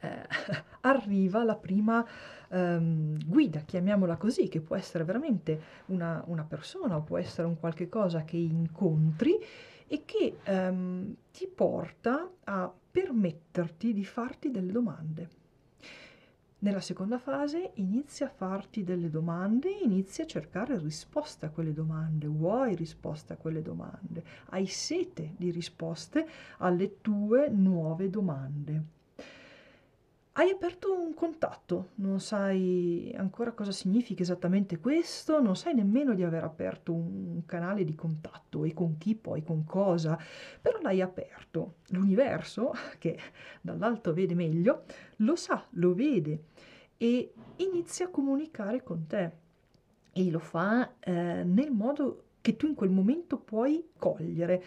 Eh, 0.00 0.26
arriva 0.82 1.42
la 1.42 1.56
prima 1.56 2.04
ehm, 2.48 3.26
guida, 3.26 3.60
chiamiamola 3.60 4.16
così, 4.16 4.48
che 4.48 4.60
può 4.60 4.76
essere 4.76 5.04
veramente 5.04 5.60
una, 5.86 6.22
una, 6.26 6.44
persona 6.44 6.96
o 6.96 7.02
può 7.02 7.18
essere 7.18 7.46
un 7.46 7.58
qualche 7.58 7.88
cosa 7.88 8.24
che 8.24 8.36
incontri 8.36 9.36
e 9.86 10.02
che 10.04 10.38
ehm, 10.42 11.14
ti 11.32 11.46
porta 11.46 12.30
a 12.44 12.72
permetterti 12.90 13.92
di 13.92 14.04
farti 14.04 14.50
delle 14.50 14.72
domande. 14.72 15.28
Nella 16.58 16.80
seconda 16.80 17.18
fase 17.18 17.72
inizi 17.74 18.24
a 18.24 18.30
farti 18.30 18.82
delle 18.82 19.10
domande, 19.10 19.70
inizi 19.70 20.22
a 20.22 20.26
cercare 20.26 20.78
risposte 20.78 21.46
a 21.46 21.50
quelle 21.50 21.74
domande, 21.74 22.26
vuoi 22.26 22.74
risposte 22.74 23.34
a 23.34 23.36
quelle 23.36 23.60
domande, 23.60 24.24
hai 24.46 24.66
sete 24.66 25.34
di 25.36 25.50
risposte 25.50 26.26
alle 26.58 27.02
tue 27.02 27.50
nuove 27.50 28.08
domande 28.08 28.94
hai 30.38 30.50
aperto 30.50 30.92
un 30.92 31.14
contatto, 31.14 31.92
non 31.96 32.20
sai 32.20 33.10
ancora 33.16 33.52
cosa 33.52 33.72
significa 33.72 34.22
esattamente 34.22 34.78
questo, 34.78 35.40
non 35.40 35.56
sai 35.56 35.72
nemmeno 35.74 36.14
di 36.14 36.22
aver 36.22 36.44
aperto 36.44 36.92
un 36.92 37.42
canale 37.46 37.84
di 37.84 37.94
contatto 37.94 38.64
e 38.64 38.74
con 38.74 38.98
chi 38.98 39.14
poi, 39.14 39.42
con 39.42 39.64
cosa, 39.64 40.18
però 40.60 40.78
l'hai 40.82 41.00
aperto. 41.00 41.76
L'universo, 41.88 42.72
che 42.98 43.18
dall'alto 43.62 44.12
vede 44.12 44.34
meglio, 44.34 44.84
lo 45.16 45.36
sa, 45.36 45.66
lo 45.70 45.94
vede 45.94 46.44
e 46.98 47.32
inizia 47.56 48.06
a 48.06 48.10
comunicare 48.10 48.82
con 48.82 49.06
te 49.06 49.32
e 50.12 50.30
lo 50.30 50.38
fa 50.38 50.96
eh, 51.00 51.44
nel 51.44 51.70
modo 51.70 52.24
che 52.42 52.56
tu 52.56 52.66
in 52.66 52.74
quel 52.74 52.90
momento 52.90 53.38
puoi 53.38 53.88
cogliere 53.96 54.62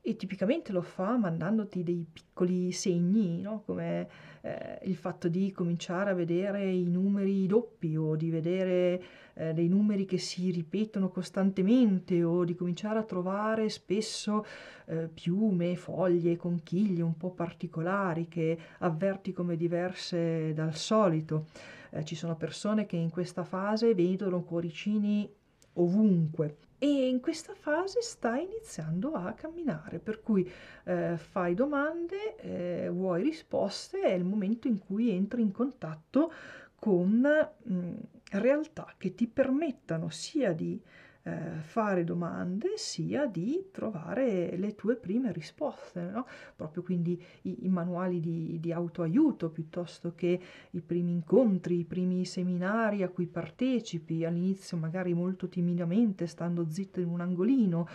e 0.00 0.16
tipicamente 0.16 0.72
lo 0.72 0.80
fa 0.80 1.16
mandandoti 1.16 1.82
dei 1.82 2.06
piccoli 2.10 2.72
segni, 2.72 3.42
no? 3.42 3.62
come 3.66 4.08
eh, 4.48 4.78
il 4.84 4.96
fatto 4.96 5.28
di 5.28 5.52
cominciare 5.52 6.10
a 6.10 6.14
vedere 6.14 6.64
i 6.64 6.88
numeri 6.88 7.46
doppi 7.46 7.96
o 7.96 8.16
di 8.16 8.30
vedere 8.30 9.02
eh, 9.34 9.52
dei 9.52 9.68
numeri 9.68 10.06
che 10.06 10.18
si 10.18 10.50
ripetono 10.50 11.10
costantemente 11.10 12.22
o 12.24 12.44
di 12.44 12.54
cominciare 12.54 12.98
a 12.98 13.04
trovare 13.04 13.68
spesso 13.68 14.46
eh, 14.86 15.08
piume, 15.12 15.76
foglie, 15.76 16.36
conchiglie 16.36 17.02
un 17.02 17.16
po' 17.16 17.30
particolari 17.30 18.28
che 18.28 18.58
avverti 18.78 19.32
come 19.32 19.56
diverse 19.56 20.52
dal 20.54 20.74
solito. 20.74 21.46
Eh, 21.90 22.04
ci 22.04 22.14
sono 22.14 22.36
persone 22.36 22.86
che 22.86 22.96
in 22.96 23.10
questa 23.10 23.44
fase 23.44 23.94
vedono 23.94 24.42
cuoricini 24.42 25.30
ovunque 25.74 26.56
e 26.80 27.08
in 27.08 27.20
questa 27.20 27.54
fase 27.54 28.00
stai 28.02 28.44
iniziando 28.44 29.12
a 29.12 29.32
camminare, 29.32 29.98
per 29.98 30.20
cui 30.22 30.48
eh, 30.84 31.16
fai 31.16 31.54
domande, 31.54 32.36
eh, 32.36 32.87
vuoi 33.08 33.22
risposte, 33.22 34.02
è 34.02 34.12
il 34.12 34.24
momento 34.24 34.68
in 34.68 34.78
cui 34.78 35.10
entri 35.10 35.40
in 35.40 35.50
contatto 35.50 36.32
con 36.78 37.20
mh, 37.20 37.74
mm, 37.74 37.94
realtà 38.32 38.94
che 38.96 39.14
ti 39.14 39.26
permettano 39.26 40.10
sia 40.10 40.52
di 40.52 40.80
eh, 41.22 41.60
fare 41.60 42.04
domande 42.04 42.76
sia 42.76 43.26
di 43.26 43.68
trovare 43.72 44.56
le 44.56 44.74
tue 44.74 44.96
prime 44.96 45.32
risposte, 45.32 46.02
no? 46.02 46.26
proprio 46.54 46.82
quindi 46.82 47.20
i, 47.42 47.64
i 47.64 47.68
manuali 47.68 48.20
di, 48.20 48.58
di, 48.60 48.72
autoaiuto 48.72 49.50
piuttosto 49.50 50.14
che 50.14 50.40
i 50.70 50.80
primi 50.80 51.12
incontri, 51.12 51.80
i 51.80 51.84
primi 51.84 52.24
seminari 52.24 53.02
a 53.02 53.08
cui 53.08 53.26
partecipi, 53.26 54.24
all'inizio 54.24 54.76
magari 54.76 55.12
molto 55.12 55.48
timidamente, 55.48 56.26
stando 56.26 56.68
zitto 56.68 57.00
in 57.00 57.08
un 57.08 57.20
angolino, 57.20 57.88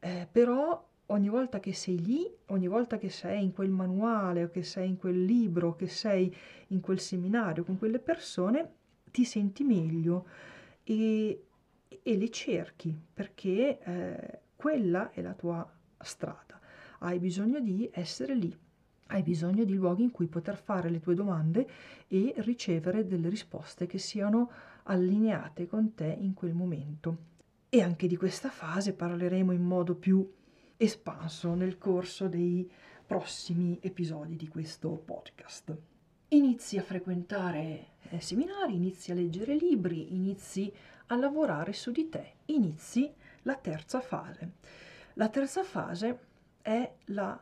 eh, 0.00 0.28
però 0.30 0.90
ogni 1.12 1.28
volta 1.28 1.60
che 1.60 1.72
sei 1.72 2.02
lì, 2.02 2.30
ogni 2.46 2.66
volta 2.66 2.98
che 2.98 3.10
sei 3.10 3.42
in 3.42 3.52
quel 3.52 3.70
manuale 3.70 4.44
o 4.44 4.50
che 4.50 4.62
sei 4.62 4.88
in 4.88 4.96
quel 4.96 5.24
libro, 5.24 5.76
che 5.76 5.86
sei 5.86 6.34
in 6.68 6.80
quel 6.80 6.98
seminario 6.98 7.64
con 7.64 7.78
quelle 7.78 7.98
persone, 7.98 8.72
ti 9.10 9.24
senti 9.24 9.62
meglio 9.62 10.26
e, 10.82 11.44
e 12.02 12.16
le 12.16 12.30
cerchi 12.30 12.98
perché 13.12 13.78
eh, 13.78 14.40
quella 14.56 15.10
è 15.10 15.20
la 15.20 15.34
tua 15.34 15.70
strada. 16.00 16.58
Hai 17.00 17.18
bisogno 17.18 17.60
di 17.60 17.88
essere 17.92 18.34
lì, 18.34 18.56
hai 19.08 19.22
bisogno 19.22 19.64
di 19.64 19.74
luoghi 19.74 20.04
in 20.04 20.10
cui 20.10 20.26
poter 20.26 20.56
fare 20.56 20.88
le 20.88 21.00
tue 21.00 21.14
domande 21.14 21.68
e 22.08 22.32
ricevere 22.38 23.06
delle 23.06 23.28
risposte 23.28 23.86
che 23.86 23.98
siano 23.98 24.50
allineate 24.84 25.66
con 25.66 25.94
te 25.94 26.16
in 26.18 26.32
quel 26.32 26.54
momento. 26.54 27.30
E 27.68 27.82
anche 27.82 28.06
di 28.06 28.16
questa 28.16 28.48
fase 28.48 28.94
parleremo 28.94 29.52
in 29.52 29.62
modo 29.62 29.94
più 29.94 30.26
espanso 30.82 31.54
nel 31.54 31.78
corso 31.78 32.26
dei 32.26 32.68
prossimi 33.06 33.78
episodi 33.80 34.34
di 34.34 34.48
questo 34.48 34.90
podcast. 34.90 35.76
Inizi 36.28 36.76
a 36.76 36.82
frequentare 36.82 37.90
eh, 38.10 38.20
seminari, 38.20 38.74
inizi 38.74 39.12
a 39.12 39.14
leggere 39.14 39.54
libri, 39.54 40.12
inizi 40.12 40.72
a 41.06 41.16
lavorare 41.16 41.72
su 41.72 41.92
di 41.92 42.08
te. 42.08 42.32
Inizi 42.46 43.14
la 43.42 43.54
terza 43.54 44.00
fase. 44.00 44.54
La 45.14 45.28
terza 45.28 45.62
fase 45.62 46.18
è 46.60 46.92
la 47.06 47.40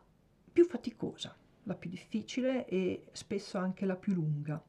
più 0.53 0.67
faticosa, 0.67 1.35
la 1.63 1.75
più 1.75 1.89
difficile 1.89 2.67
e 2.67 3.07
spesso 3.13 3.57
anche 3.57 3.87
la 3.87 3.97
più 3.97 4.13
lunga. 4.13 4.63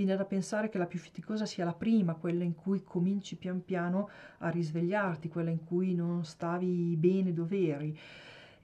Viene 0.00 0.16
da 0.16 0.24
pensare 0.24 0.70
che 0.70 0.78
la 0.78 0.86
più 0.86 0.98
faticosa 0.98 1.44
sia 1.44 1.66
la 1.66 1.74
prima, 1.74 2.14
quella 2.14 2.42
in 2.42 2.54
cui 2.54 2.82
cominci 2.82 3.36
pian 3.36 3.62
piano 3.62 4.08
a 4.38 4.48
risvegliarti, 4.48 5.28
quella 5.28 5.50
in 5.50 5.62
cui 5.62 5.94
non 5.94 6.24
stavi 6.24 6.96
bene 6.96 7.34
dove 7.34 7.68
eri. 7.68 7.98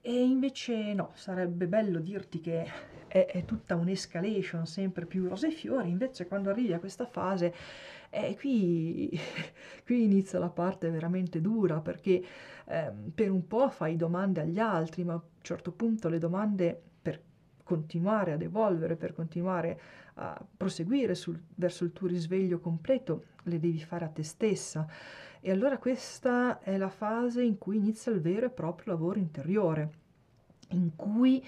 E 0.00 0.24
invece 0.24 0.94
no, 0.94 1.10
sarebbe 1.12 1.66
bello 1.66 1.98
dirti 1.98 2.40
che 2.40 2.66
è, 3.06 3.26
è 3.26 3.44
tutta 3.44 3.74
un'escalation 3.74 4.64
sempre 4.64 5.04
più 5.04 5.28
rose 5.28 5.48
e 5.48 5.50
fiori, 5.50 5.90
invece 5.90 6.26
quando 6.26 6.48
arrivi 6.48 6.72
a 6.72 6.78
questa 6.78 7.04
fase 7.04 7.54
e 8.08 8.34
qui, 8.34 9.10
qui 9.84 10.04
inizia 10.04 10.38
la 10.38 10.48
parte 10.48 10.88
veramente 10.88 11.42
dura 11.42 11.80
perché 11.80 12.24
eh, 12.64 12.92
per 13.14 13.30
un 13.30 13.46
po' 13.46 13.68
fai 13.68 13.96
domande 13.96 14.40
agli 14.40 14.58
altri, 14.58 15.04
ma 15.04 15.12
a 15.12 15.16
un 15.16 15.42
certo 15.42 15.70
punto 15.70 16.08
le 16.08 16.18
domande 16.18 16.80
per 17.02 17.20
continuare 17.62 18.32
ad 18.32 18.40
evolvere, 18.40 18.96
per 18.96 19.12
continuare 19.12 19.78
a 20.18 20.44
proseguire 20.56 21.14
sul, 21.14 21.40
verso 21.54 21.84
il 21.84 21.92
tuo 21.92 22.06
risveglio 22.06 22.58
completo, 22.58 23.24
le 23.44 23.58
devi 23.58 23.80
fare 23.80 24.04
a 24.04 24.08
te 24.08 24.22
stessa. 24.22 24.86
E 25.40 25.50
allora 25.50 25.78
questa 25.78 26.60
è 26.60 26.76
la 26.76 26.88
fase 26.88 27.42
in 27.42 27.58
cui 27.58 27.76
inizia 27.76 28.12
il 28.12 28.20
vero 28.20 28.46
e 28.46 28.50
proprio 28.50 28.92
lavoro 28.92 29.18
interiore, 29.18 29.90
in 30.70 30.96
cui 30.96 31.44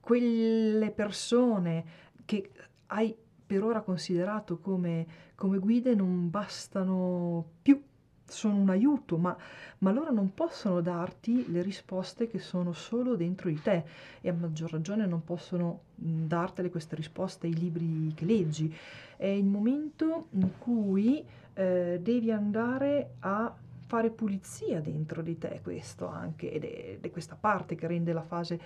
quelle 0.00 0.90
persone 0.90 1.84
che 2.24 2.50
hai 2.88 3.16
per 3.46 3.64
ora 3.64 3.80
considerato 3.80 4.58
come, 4.58 5.06
come 5.34 5.58
guide 5.58 5.94
non 5.94 6.30
bastano 6.30 7.44
più 7.62 7.82
sono 8.30 8.56
un 8.56 8.70
aiuto, 8.70 9.16
ma, 9.16 9.36
ma, 9.78 9.92
loro 9.92 10.12
non 10.12 10.32
possono 10.34 10.80
darti 10.80 11.50
le 11.50 11.62
risposte 11.62 12.28
che 12.28 12.38
sono 12.38 12.72
solo 12.72 13.16
dentro 13.16 13.48
di 13.48 13.60
te 13.60 13.84
e 14.20 14.28
a 14.28 14.32
maggior 14.32 14.70
ragione 14.70 15.06
non 15.06 15.24
possono 15.24 15.80
dartele 15.94 16.70
queste 16.70 16.96
risposte 16.96 17.46
ai 17.46 17.54
libri 17.54 18.12
che 18.14 18.24
leggi. 18.24 18.74
È 19.16 19.26
il 19.26 19.44
momento 19.44 20.28
in 20.30 20.50
cui 20.58 21.24
eh, 21.54 21.98
devi 22.02 22.30
andare 22.30 23.14
a 23.20 23.54
fare 23.86 24.10
pulizia 24.10 24.80
dentro 24.80 25.20
di 25.20 25.36
te 25.36 25.60
questo 25.62 26.06
anche 26.06 26.52
ed 26.52 26.64
è, 26.64 26.90
ed 26.94 27.04
è 27.04 27.10
questa 27.10 27.36
parte 27.38 27.74
che 27.74 27.88
rende 27.88 28.12
la 28.12 28.22
fase 28.22 28.60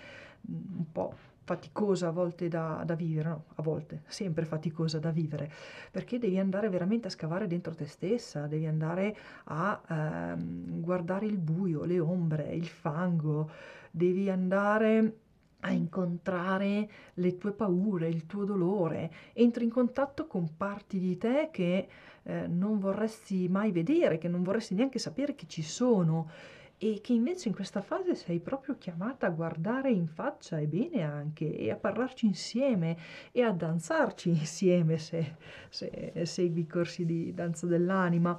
un 0.47 0.85
po' 0.93 1.15
faticosa 1.45 2.09
a 2.09 2.11
volte 2.11 2.49
da, 2.49 2.83
da, 2.85 2.95
vivere, 2.95 3.29
no, 3.29 3.45
a 3.57 3.63
volte, 3.63 4.03
sempre 4.07 4.45
faticosa 4.45 4.99
da 4.99 5.11
vivere, 5.11 5.51
perché 5.91 6.19
devi 6.19 6.39
andare 6.39 6.71
veramente 6.71 7.09
a 7.09 7.11
scavare 7.11 7.47
dentro 7.47 7.75
te 7.75 7.87
stessa, 7.87 8.47
devi 8.47 8.67
andare 8.67 9.17
a 9.45 9.81
ehm, 9.87 10.81
guardare 10.81 11.27
il 11.27 11.39
buio, 11.39 11.85
le 11.85 12.01
ombre, 12.01 12.55
il 12.55 12.67
fango, 12.67 13.51
devi 13.91 14.31
andare 14.31 15.19
a 15.61 15.71
incontrare 15.71 16.89
le 17.15 17.37
tue 17.37 17.53
paure, 17.53 18.09
il 18.09 18.27
tuo 18.27 18.45
dolore, 18.45 19.11
entri 19.33 19.65
in 19.65 19.71
contatto 19.71 20.27
con 20.27 20.57
parti 20.57 20.99
di 20.99 21.17
te 21.17 21.49
che 21.51 21.89
eh, 22.23 22.47
non 22.47 22.79
vorresti 22.79 23.49
mai 23.49 23.73
vedere, 23.73 24.19
che 24.19 24.29
non 24.29 24.43
vorresti 24.43 24.75
neanche 24.75 24.99
sapere 24.99 25.35
che 25.35 25.47
ci 25.47 25.63
sono 25.63 26.29
e 26.79 27.01
che 27.01 27.13
invece 27.13 27.49
in 27.49 27.55
questa 27.55 27.81
fase 27.81 28.15
sei 28.15 28.41
proprio 28.41 28.77
chiamata 28.77 29.27
a 29.27 29.31
guardare 29.31 29.91
in 29.91 30.07
faccia 30.07 30.59
e 30.59 30.67
bene 30.67 31.03
anche 31.03 31.57
e 31.57 31.71
a 31.71 31.77
parlarci 31.77 32.27
insieme 32.27 32.97
e 33.33 33.43
a 33.43 33.53
danzarci 33.53 34.29
insieme 34.31 34.99
se, 34.99 35.37
se 35.69 36.13
segui 36.25 36.63
i 36.63 36.67
corsi 36.67 37.05
di 37.05 37.33
danza 37.33 37.67
dell'anima. 37.67 38.39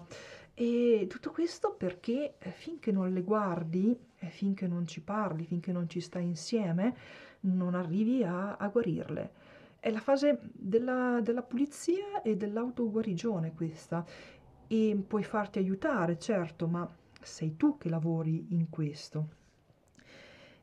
E 0.57 1.05
tutto 1.09 1.31
questo 1.31 1.73
perché 1.73 2.35
eh, 2.37 2.51
finché 2.51 2.91
non 2.91 3.11
le 3.11 3.23
guardi, 3.23 3.97
finché 4.15 4.67
non 4.67 4.87
ci 4.87 5.01
parli, 5.01 5.45
finché 5.45 5.71
non 5.71 5.89
ci 5.89 5.99
stai 5.99 6.23
insieme, 6.23 6.95
non 7.41 7.75
arrivi 7.75 8.23
a, 8.23 8.55
a 8.55 8.67
guarirle. 8.69 9.31
È 9.79 9.91
la 9.91 9.99
fase 9.99 10.39
della, 10.53 11.19
della 11.21 11.43
pulizia 11.43 12.21
e 12.21 12.37
dell'autoguarigione 12.37 13.53
questa. 13.53 14.05
E 14.67 15.03
puoi 15.05 15.23
farti 15.23 15.59
aiutare, 15.59 16.17
certo, 16.17 16.67
ma 16.67 16.89
sei 17.25 17.57
tu 17.57 17.77
che 17.77 17.89
lavori 17.89 18.47
in 18.49 18.69
questo. 18.69 19.43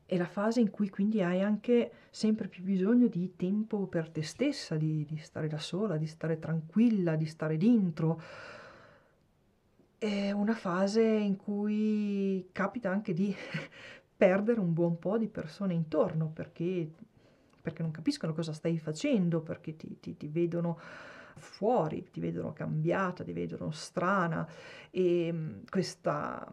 È 0.05 0.17
la 0.17 0.27
fase 0.27 0.59
in 0.59 0.69
cui 0.69 0.89
quindi 0.89 1.21
hai 1.21 1.41
anche 1.41 1.91
sempre 2.09 2.47
più 2.47 2.63
bisogno 2.63 3.07
di 3.07 3.35
tempo 3.35 3.87
per 3.87 4.09
te 4.09 4.21
stessa, 4.21 4.75
di, 4.75 5.05
di 5.05 5.17
stare 5.17 5.47
da 5.47 5.57
sola, 5.57 5.97
di 5.97 6.07
stare 6.07 6.39
tranquilla, 6.39 7.15
di 7.15 7.25
stare 7.25 7.57
dentro. 7.57 8.21
È 9.97 10.31
una 10.31 10.53
fase 10.53 11.01
in 11.01 11.35
cui 11.37 12.47
capita 12.51 12.89
anche 12.89 13.13
di 13.13 13.33
perdere 14.15 14.59
un 14.59 14.73
buon 14.73 14.99
po' 14.99 15.17
di 15.17 15.27
persone 15.27 15.73
intorno 15.73 16.27
perché, 16.27 16.89
perché 17.61 17.81
non 17.81 17.91
capiscono 17.91 18.33
cosa 18.33 18.53
stai 18.53 18.77
facendo, 18.77 19.41
perché 19.41 19.75
ti, 19.75 19.99
ti, 19.99 20.15
ti 20.15 20.27
vedono 20.27 20.79
fuori, 21.37 22.09
ti 22.11 22.19
vedono 22.19 22.53
cambiata, 22.53 23.23
ti 23.23 23.33
vedono 23.33 23.71
strana 23.71 24.47
e 24.89 25.29
mm, 25.31 25.59
questa, 25.69 26.51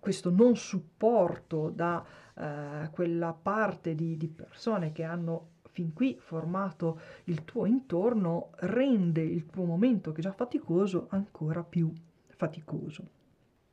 questo 0.00 0.30
non 0.30 0.56
supporto 0.56 1.70
da 1.70 2.04
eh, 2.34 2.88
quella 2.90 3.32
parte 3.32 3.94
di, 3.94 4.16
di 4.16 4.28
persone 4.28 4.92
che 4.92 5.04
hanno 5.04 5.50
fin 5.70 5.92
qui 5.92 6.16
formato 6.20 7.00
il 7.24 7.44
tuo 7.44 7.66
intorno 7.66 8.50
rende 8.56 9.22
il 9.22 9.46
tuo 9.46 9.64
momento 9.64 10.12
che 10.12 10.20
è 10.20 10.22
già 10.22 10.32
faticoso 10.32 11.06
ancora 11.10 11.64
più 11.64 11.92
faticoso. 12.28 13.08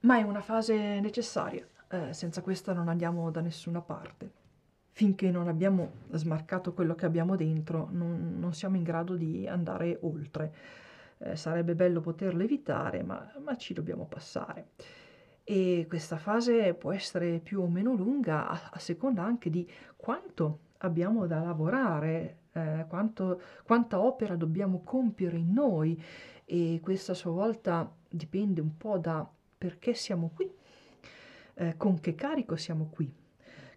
Ma 0.01 0.17
è 0.17 0.23
una 0.23 0.41
fase 0.41 0.99
necessaria, 0.99 1.67
eh, 1.89 2.11
senza 2.13 2.41
questa 2.41 2.73
non 2.73 2.87
andiamo 2.87 3.29
da 3.29 3.41
nessuna 3.41 3.81
parte 3.81 4.40
finché 4.93 5.31
non 5.31 5.47
abbiamo 5.47 5.91
smarcato 6.11 6.73
quello 6.73 6.95
che 6.95 7.05
abbiamo 7.05 7.35
dentro, 7.35 7.87
non, 7.91 8.37
non 8.37 8.53
siamo 8.53 8.75
in 8.75 8.83
grado 8.83 9.15
di 9.15 9.47
andare 9.47 9.97
oltre. 10.01 10.53
Eh, 11.17 11.35
sarebbe 11.35 11.75
bello 11.75 12.01
poterlo 12.01 12.43
evitare, 12.43 13.03
ma, 13.03 13.31
ma, 13.43 13.55
ci 13.55 13.73
dobbiamo 13.73 14.05
passare. 14.05 14.69
E 15.43 15.85
questa 15.87 16.17
fase 16.17 16.73
può 16.73 16.91
essere 16.91 17.39
più 17.39 17.61
o 17.61 17.67
meno 17.67 17.95
lunga 17.95 18.47
a, 18.47 18.69
a 18.73 18.79
seconda 18.79 19.23
anche 19.23 19.49
di 19.49 19.67
quanto 19.95 20.59
abbiamo 20.79 21.25
da 21.27 21.39
lavorare, 21.41 22.37
eh, 22.53 22.85
quanto, 22.87 23.41
quanta 23.63 23.99
opera 23.99 24.35
dobbiamo 24.35 24.81
compiere 24.83 25.37
in 25.37 25.53
noi 25.53 26.01
e 26.45 26.79
questa 26.81 27.13
a 27.13 27.15
sua 27.15 27.31
volta 27.31 27.91
dipende 28.09 28.61
un 28.61 28.75
po' 28.77 28.97
da 28.97 29.27
perché 29.57 29.93
siamo 29.93 30.31
qui, 30.33 30.51
eh, 31.55 31.77
con 31.77 31.99
che 31.99 32.15
carico 32.15 32.55
siamo 32.55 32.89
qui 32.91 33.20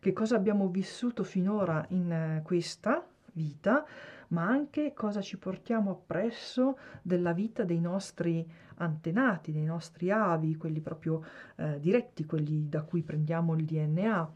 che 0.04 0.12
cosa 0.12 0.36
abbiamo 0.36 0.68
vissuto 0.68 1.24
finora 1.24 1.82
in 1.88 2.12
eh, 2.12 2.42
questa 2.44 3.02
vita, 3.32 3.86
ma 4.28 4.46
anche 4.46 4.92
cosa 4.92 5.22
ci 5.22 5.38
portiamo 5.38 5.92
appresso 5.92 6.76
della 7.00 7.32
vita 7.32 7.64
dei 7.64 7.80
nostri 7.80 8.46
antenati, 8.76 9.50
dei 9.50 9.64
nostri 9.64 10.10
avi, 10.10 10.56
quelli 10.56 10.82
proprio 10.82 11.24
eh, 11.56 11.80
diretti, 11.80 12.26
quelli 12.26 12.68
da 12.68 12.82
cui 12.82 13.00
prendiamo 13.00 13.54
il 13.54 13.64
DNA 13.64 14.30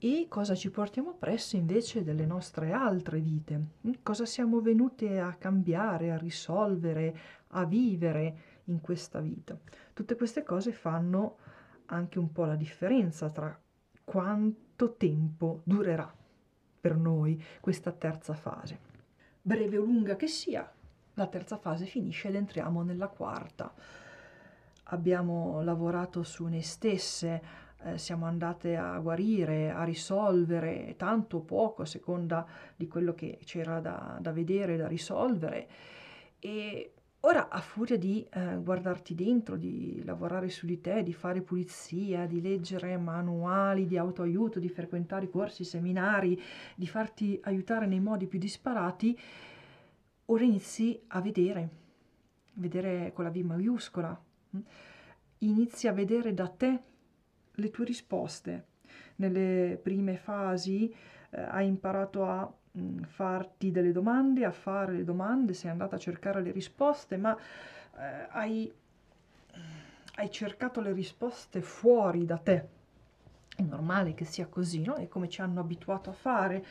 e 0.00 0.26
cosa 0.28 0.56
ci 0.56 0.72
portiamo 0.72 1.10
appresso 1.10 1.54
invece 1.54 2.02
delle 2.02 2.26
nostre 2.26 2.72
altre 2.72 3.20
vite, 3.20 3.66
mm, 3.86 3.92
cosa 4.02 4.26
siamo 4.26 4.60
venute 4.60 5.20
a 5.20 5.32
cambiare, 5.34 6.10
a 6.10 6.16
risolvere, 6.16 7.16
a 7.50 7.64
vivere 7.64 8.36
in 8.64 8.80
questa 8.80 9.20
vita. 9.20 9.56
Tutte 9.92 10.16
queste 10.16 10.42
cose 10.42 10.72
fanno 10.72 11.36
anche 11.86 12.18
un 12.18 12.32
po' 12.32 12.46
la 12.46 12.56
differenza 12.56 13.30
tra 13.30 13.56
quanto 14.04 14.94
tempo 14.96 15.60
durerà 15.64 16.12
per 16.80 16.96
noi 16.96 17.42
questa 17.60 17.92
terza 17.92 18.34
fase. 18.34 18.92
Breve 19.40 19.78
o 19.78 19.84
lunga 19.84 20.16
che 20.16 20.26
sia, 20.26 20.70
la 21.14 21.26
terza 21.26 21.56
fase 21.56 21.86
finisce 21.86 22.28
ed 22.28 22.34
entriamo 22.34 22.82
nella 22.82 23.08
quarta. 23.08 23.72
Abbiamo 24.88 25.62
lavorato 25.62 26.22
su 26.22 26.46
noi 26.46 26.60
stesse, 26.60 27.42
eh, 27.84 27.98
siamo 27.98 28.26
andate 28.26 28.76
a 28.76 28.98
guarire, 28.98 29.70
a 29.70 29.84
risolvere 29.84 30.94
tanto 30.96 31.38
o 31.38 31.40
poco 31.40 31.82
a 31.82 31.86
seconda 31.86 32.46
di 32.76 32.86
quello 32.86 33.14
che 33.14 33.38
c'era 33.44 33.80
da, 33.80 34.18
da 34.20 34.32
vedere, 34.32 34.76
da 34.76 34.86
risolvere 34.86 35.68
e 36.38 36.92
Ora, 37.26 37.48
a 37.48 37.60
furia 37.60 37.96
di 37.96 38.26
eh, 38.30 38.56
guardarti 38.56 39.14
dentro, 39.14 39.56
di 39.56 40.02
lavorare 40.04 40.50
su 40.50 40.66
di 40.66 40.82
te, 40.82 41.02
di 41.02 41.14
fare 41.14 41.40
pulizia, 41.40 42.26
di 42.26 42.42
leggere 42.42 42.98
manuali 42.98 43.86
di 43.86 43.96
autoaiuto, 43.96 44.60
di 44.60 44.68
frequentare 44.68 45.30
corsi, 45.30 45.64
seminari, 45.64 46.38
di 46.76 46.86
farti 46.86 47.40
aiutare 47.44 47.86
nei 47.86 48.00
modi 48.00 48.26
più 48.26 48.38
disparati, 48.38 49.18
ora 50.26 50.44
inizi 50.44 51.00
a 51.08 51.22
vedere, 51.22 51.68
vedere 52.54 53.10
con 53.14 53.24
la 53.24 53.30
V 53.30 53.36
maiuscola, 53.36 54.22
mm? 54.56 54.60
inizi 55.38 55.88
a 55.88 55.92
vedere 55.92 56.34
da 56.34 56.48
te 56.48 56.82
le 57.52 57.70
tue 57.70 57.86
risposte. 57.86 58.66
Nelle 59.16 59.80
prime 59.82 60.18
fasi 60.18 60.94
eh, 61.30 61.40
hai 61.40 61.66
imparato 61.66 62.26
a 62.26 62.54
farti 63.06 63.70
delle 63.70 63.92
domande, 63.92 64.44
a 64.44 64.50
fare 64.50 64.92
le 64.92 65.04
domande, 65.04 65.54
sei 65.54 65.70
andata 65.70 65.96
a 65.96 65.98
cercare 65.98 66.42
le 66.42 66.50
risposte, 66.50 67.16
ma 67.16 67.36
eh, 67.36 68.26
hai, 68.30 68.72
hai, 70.16 70.30
cercato 70.30 70.80
le 70.80 70.92
risposte 70.92 71.62
fuori 71.62 72.24
da 72.24 72.38
te. 72.38 72.68
È 73.54 73.62
normale 73.62 74.14
che 74.14 74.24
sia 74.24 74.46
così, 74.46 74.82
no? 74.82 74.94
È 74.94 75.06
come 75.06 75.28
ci 75.28 75.40
hanno 75.40 75.60
abituato 75.60 76.10
a 76.10 76.14
fare. 76.14 76.64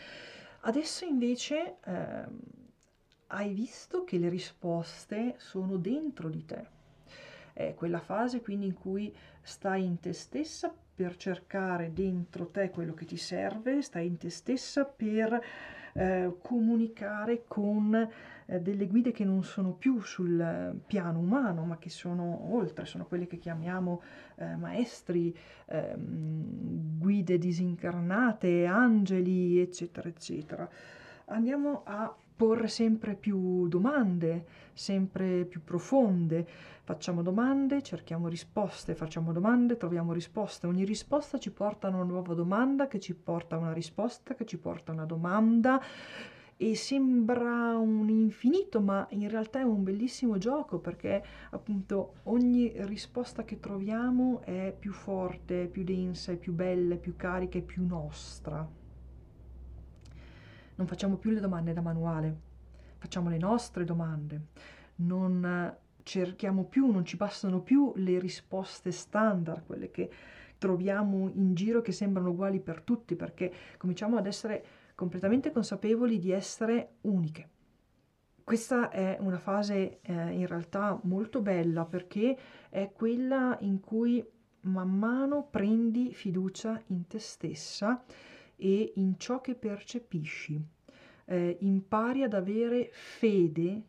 Adesso 0.62 1.06
invece 1.06 1.78
eh, 1.84 2.26
hai 3.28 3.54
visto 3.54 4.04
che 4.04 4.18
le 4.18 4.30
risposte 4.30 5.36
sono 5.38 5.78
dentro 5.78 6.30
di 6.30 6.46
te. 6.46 6.68
È 7.54 7.74
quella 7.76 8.00
fase 8.00 8.42
quindi 8.42 8.66
in 8.66 8.74
cui 8.74 9.16
stai 9.42 9.86
in 9.86 10.00
te 10.00 10.12
stessa 10.12 10.74
per 10.96 11.16
cercare 11.16 11.94
dentro 11.94 12.48
te 12.48 12.70
quello 12.70 12.94
che 12.94 13.06
ti 13.06 13.18
serve, 13.18 13.82
stai 13.82 14.08
in 14.08 14.18
te 14.18 14.30
stessa 14.30 14.86
per 14.86 15.42
eh, 15.94 16.34
comunicare 16.42 17.44
con 17.48 17.94
eh, 18.46 18.60
delle 18.62 18.88
guide 18.88 19.12
che 19.12 19.24
non 19.24 19.44
sono 19.44 19.74
più 19.74 20.00
sul 20.02 20.82
piano 20.86 21.20
umano, 21.20 21.64
ma 21.64 21.78
che 21.78 21.90
sono 21.90 22.54
oltre, 22.54 22.86
sono 22.86 23.06
quelle 23.06 23.28
che 23.28 23.38
chiamiamo 23.38 24.02
eh, 24.36 24.56
maestri, 24.56 25.36
ehm, 25.68 26.98
guide 27.00 27.38
disincarnate, 27.38 28.66
angeli, 28.66 29.60
eccetera, 29.60 30.10
eccetera. 30.10 30.70
Andiamo 31.26 31.84
a 31.86 32.14
porre 32.36 32.68
sempre 32.68 33.16
più 33.16 33.68
domande, 33.68 34.46
sempre 34.74 35.46
più 35.46 35.64
profonde. 35.64 36.46
Facciamo 36.84 37.22
domande, 37.22 37.82
cerchiamo 37.82 38.28
risposte, 38.28 38.96
facciamo 38.96 39.32
domande, 39.32 39.78
troviamo 39.78 40.14
risposte. 40.14 40.68
Ogni 40.68 40.84
risposta 40.84 41.38
ci 41.38 41.52
porta 41.52 41.88
a 41.88 41.92
una 41.92 42.04
nuova 42.04 42.34
domanda, 42.34 42.88
che 42.88 43.00
ci 43.00 43.14
porta 43.14 43.56
a 43.56 43.60
una 43.60 43.74
risposta, 43.74 44.36
che 44.36 44.46
ci 44.46 44.58
porta 44.58 44.92
a 44.92 44.96
una 44.96 45.06
domanda 45.06 45.82
e 46.58 46.76
sembra 46.76 47.76
un 47.78 48.10
infinito, 48.10 48.80
ma 48.80 49.06
in 49.10 49.30
realtà 49.30 49.60
è 49.60 49.64
un 49.64 49.84
bellissimo 49.84 50.38
gioco 50.38 50.80
perché 50.80 51.24
appunto 51.50 52.16
ogni 52.24 52.72
risposta 52.86 53.44
che 53.44 53.60
troviamo 53.60 54.42
è 54.44 54.76
più 54.78 54.92
forte, 54.92 55.68
più 55.68 55.84
densa, 55.84 56.32
è 56.32 56.38
più 56.38 56.54
bella, 56.54 56.96
è 56.96 57.00
più 57.00 57.16
carica, 57.16 57.58
è 57.58 57.62
più 57.62 57.86
nostra. 57.86 58.82
Non 60.76 60.88
facciamo 60.88 61.18
più 61.18 61.32
le 61.32 61.40
domande 61.40 61.74
da 61.74 61.82
manuale, 61.82 62.36
facciamo 62.98 63.30
le 63.30 63.38
nostre 63.38 63.84
domande. 63.84 64.48
Non 64.96 65.76
cerchiamo 66.04 66.66
più, 66.66 66.92
non 66.92 67.06
ci 67.06 67.18
passano 67.18 67.62
più 67.62 67.94
le 67.96 68.20
risposte 68.20 68.92
standard, 68.92 69.66
quelle 69.66 69.90
che 69.92 70.10
troviamo 70.58 71.30
in 71.34 71.54
giro 71.56 71.82
che 71.82 71.92
sembrano 71.92 72.30
uguali 72.30 72.60
per 72.60 72.82
tutti, 72.82 73.16
perché 73.16 73.52
cominciamo 73.78 74.18
ad 74.18 74.28
essere 74.28 74.66
completamente 74.96 75.52
consapevoli 75.52 76.20
di 76.20 76.32
essere 76.32 76.96
uniche. 77.02 77.50
Questa 78.44 78.90
è 78.90 79.18
una 79.20 79.40
fase 79.40 80.00
eh, 80.02 80.14
in 80.32 80.48
realtà 80.48 81.00
molto 81.04 81.42
bella 81.42 81.86
perché 81.86 82.38
è 82.70 82.92
quella 82.92 83.58
in 83.62 83.80
cui 83.80 84.24
man 84.62 84.90
mano 84.90 85.48
prendi 85.50 86.14
fiducia 86.14 86.82
in 86.88 87.08
te 87.08 87.20
stessa 87.20 88.04
e 88.56 88.94
in 88.96 89.18
ciò 89.18 89.42
che 89.42 89.56
percepisci. 89.56 90.62
Eh, 91.26 91.58
impari 91.62 92.24
ad 92.24 92.34
avere 92.34 92.90
fede 92.92 93.84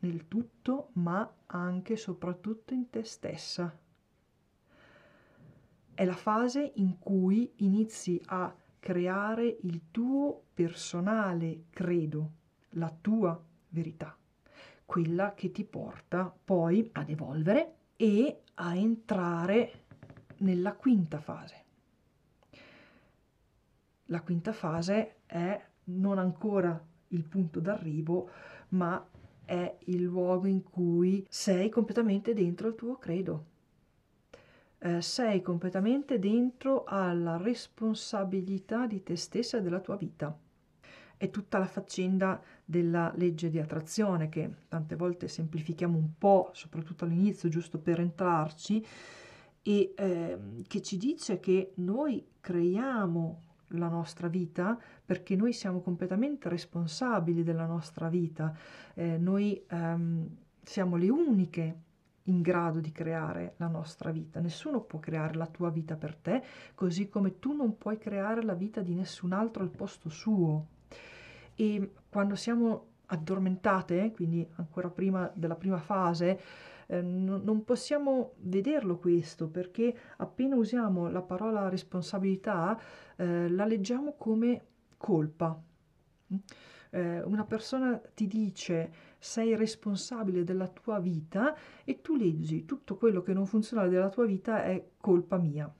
nel 0.00 0.26
tutto, 0.28 0.90
ma 0.94 1.30
anche 1.46 1.92
e 1.94 1.96
soprattutto 1.96 2.74
in 2.74 2.90
te 2.90 3.04
stessa. 3.04 3.78
È 5.94 6.04
la 6.04 6.14
fase 6.14 6.72
in 6.76 6.98
cui 6.98 7.52
inizi 7.56 8.20
a 8.26 8.54
creare 8.78 9.58
il 9.62 9.90
tuo 9.90 10.46
personale 10.54 11.66
credo, 11.70 12.30
la 12.70 12.92
tua 13.00 13.40
verità, 13.68 14.16
quella 14.84 15.34
che 15.34 15.52
ti 15.52 15.64
porta 15.64 16.34
poi 16.44 16.88
ad 16.92 17.08
evolvere 17.08 17.74
e 17.96 18.42
a 18.54 18.74
entrare 18.74 19.84
nella 20.38 20.74
quinta 20.74 21.20
fase. 21.20 21.61
La 24.12 24.20
quinta 24.20 24.52
fase 24.52 25.22
è 25.26 25.60
non 25.84 26.18
ancora 26.18 26.80
il 27.08 27.24
punto 27.24 27.58
d'arrivo, 27.58 28.28
ma 28.68 29.04
è 29.44 29.78
il 29.86 30.02
luogo 30.02 30.46
in 30.46 30.62
cui 30.62 31.26
sei 31.28 31.68
completamente 31.70 32.32
dentro 32.32 32.68
il 32.68 32.74
tuo 32.74 32.96
credo 32.98 33.46
eh, 34.82 35.00
sei 35.00 35.40
completamente 35.42 36.18
dentro 36.18 36.84
alla 36.84 37.36
responsabilità 37.36 38.86
di 38.86 39.02
te 39.02 39.16
stessa 39.16 39.58
e 39.58 39.62
della 39.62 39.80
tua 39.80 39.96
vita. 39.96 40.36
È 41.16 41.30
tutta 41.30 41.58
la 41.58 41.66
faccenda 41.66 42.42
della 42.64 43.12
legge 43.14 43.48
di 43.48 43.60
attrazione 43.60 44.28
che 44.28 44.50
tante 44.68 44.96
volte 44.96 45.28
semplifichiamo 45.28 45.96
un 45.96 46.18
po', 46.18 46.50
soprattutto 46.52 47.04
all'inizio, 47.04 47.48
giusto 47.48 47.78
per 47.78 48.00
entrarci, 48.00 48.84
e 49.62 49.94
eh, 49.96 50.38
che 50.66 50.82
ci 50.82 50.96
dice 50.96 51.38
che 51.38 51.72
noi 51.76 52.26
creiamo 52.40 53.42
la 53.78 53.88
nostra 53.88 54.28
vita 54.28 54.78
perché 55.04 55.36
noi 55.36 55.52
siamo 55.52 55.80
completamente 55.80 56.48
responsabili 56.48 57.42
della 57.42 57.66
nostra 57.66 58.08
vita, 58.08 58.56
eh, 58.94 59.18
noi 59.18 59.62
ehm, 59.68 60.28
siamo 60.62 60.96
le 60.96 61.08
uniche 61.08 61.76
in 62.24 62.40
grado 62.40 62.80
di 62.80 62.92
creare 62.92 63.54
la 63.56 63.66
nostra 63.66 64.10
vita. 64.10 64.40
Nessuno 64.40 64.80
può 64.80 64.98
creare 65.00 65.34
la 65.34 65.46
tua 65.46 65.70
vita 65.70 65.96
per 65.96 66.14
te, 66.14 66.42
così 66.74 67.08
come 67.08 67.38
tu 67.38 67.52
non 67.52 67.76
puoi 67.78 67.98
creare 67.98 68.42
la 68.42 68.54
vita 68.54 68.80
di 68.80 68.94
nessun 68.94 69.32
altro 69.32 69.62
al 69.62 69.70
posto 69.70 70.08
suo. 70.08 70.66
E 71.54 71.92
quando 72.08 72.36
siamo 72.36 72.86
addormentate, 73.06 74.12
quindi 74.12 74.46
ancora 74.56 74.88
prima 74.88 75.30
della 75.34 75.56
prima 75.56 75.78
fase, 75.78 76.40
eh, 76.92 77.00
non, 77.00 77.42
non 77.42 77.64
possiamo 77.64 78.34
vederlo 78.40 78.98
questo 78.98 79.48
perché 79.48 79.96
appena 80.18 80.56
usiamo 80.56 81.08
la 81.08 81.22
parola 81.22 81.70
responsabilità 81.70 82.78
eh, 83.16 83.48
la 83.48 83.64
leggiamo 83.64 84.14
come 84.18 84.66
colpa. 84.98 85.58
Eh, 86.90 87.22
una 87.22 87.44
persona 87.44 87.98
ti 88.14 88.26
dice 88.26 88.92
sei 89.18 89.56
responsabile 89.56 90.44
della 90.44 90.68
tua 90.68 90.98
vita 90.98 91.56
e 91.84 92.02
tu 92.02 92.16
leggi 92.16 92.66
tutto 92.66 92.96
quello 92.96 93.22
che 93.22 93.32
non 93.32 93.46
funziona 93.46 93.86
della 93.86 94.10
tua 94.10 94.26
vita 94.26 94.62
è 94.62 94.90
colpa 94.98 95.38
mia. 95.38 95.72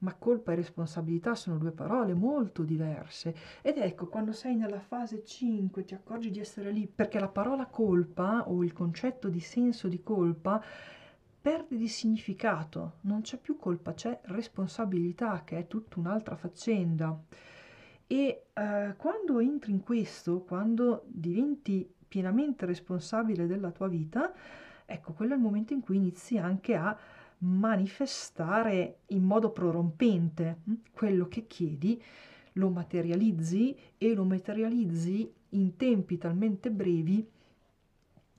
Ma 0.00 0.14
colpa 0.14 0.52
e 0.52 0.56
responsabilità 0.56 1.34
sono 1.34 1.58
due 1.58 1.72
parole 1.72 2.14
molto 2.14 2.62
diverse. 2.62 3.34
Ed 3.62 3.78
ecco, 3.78 4.06
quando 4.06 4.32
sei 4.32 4.56
nella 4.56 4.80
fase 4.80 5.24
5 5.24 5.84
ti 5.84 5.94
accorgi 5.94 6.30
di 6.30 6.40
essere 6.40 6.70
lì, 6.70 6.86
perché 6.86 7.18
la 7.18 7.28
parola 7.28 7.66
colpa 7.66 8.48
o 8.48 8.62
il 8.64 8.72
concetto 8.72 9.28
di 9.28 9.40
senso 9.40 9.88
di 9.88 10.02
colpa 10.02 10.62
perde 11.40 11.76
di 11.76 11.88
significato, 11.88 12.96
non 13.02 13.22
c'è 13.22 13.38
più 13.38 13.56
colpa, 13.56 13.94
c'è 13.94 14.20
responsabilità 14.24 15.42
che 15.44 15.58
è 15.58 15.66
tutta 15.66 15.98
un'altra 15.98 16.36
faccenda. 16.36 17.18
E 18.06 18.46
eh, 18.52 18.94
quando 18.96 19.38
entri 19.38 19.72
in 19.72 19.82
questo, 19.82 20.40
quando 20.40 21.04
diventi 21.06 21.88
pienamente 22.06 22.66
responsabile 22.66 23.46
della 23.46 23.70
tua 23.70 23.88
vita, 23.88 24.32
ecco, 24.84 25.12
quello 25.12 25.32
è 25.32 25.36
il 25.36 25.42
momento 25.42 25.72
in 25.72 25.80
cui 25.80 25.96
inizi 25.96 26.36
anche 26.36 26.74
a 26.74 26.98
manifestare 27.40 29.00
in 29.08 29.22
modo 29.22 29.50
prorompente 29.50 30.58
hm, 30.64 30.74
quello 30.92 31.28
che 31.28 31.46
chiedi, 31.46 32.02
lo 32.54 32.70
materializzi 32.70 33.76
e 33.96 34.14
lo 34.14 34.24
materializzi 34.24 35.32
in 35.50 35.76
tempi 35.76 36.18
talmente 36.18 36.70
brevi 36.70 37.28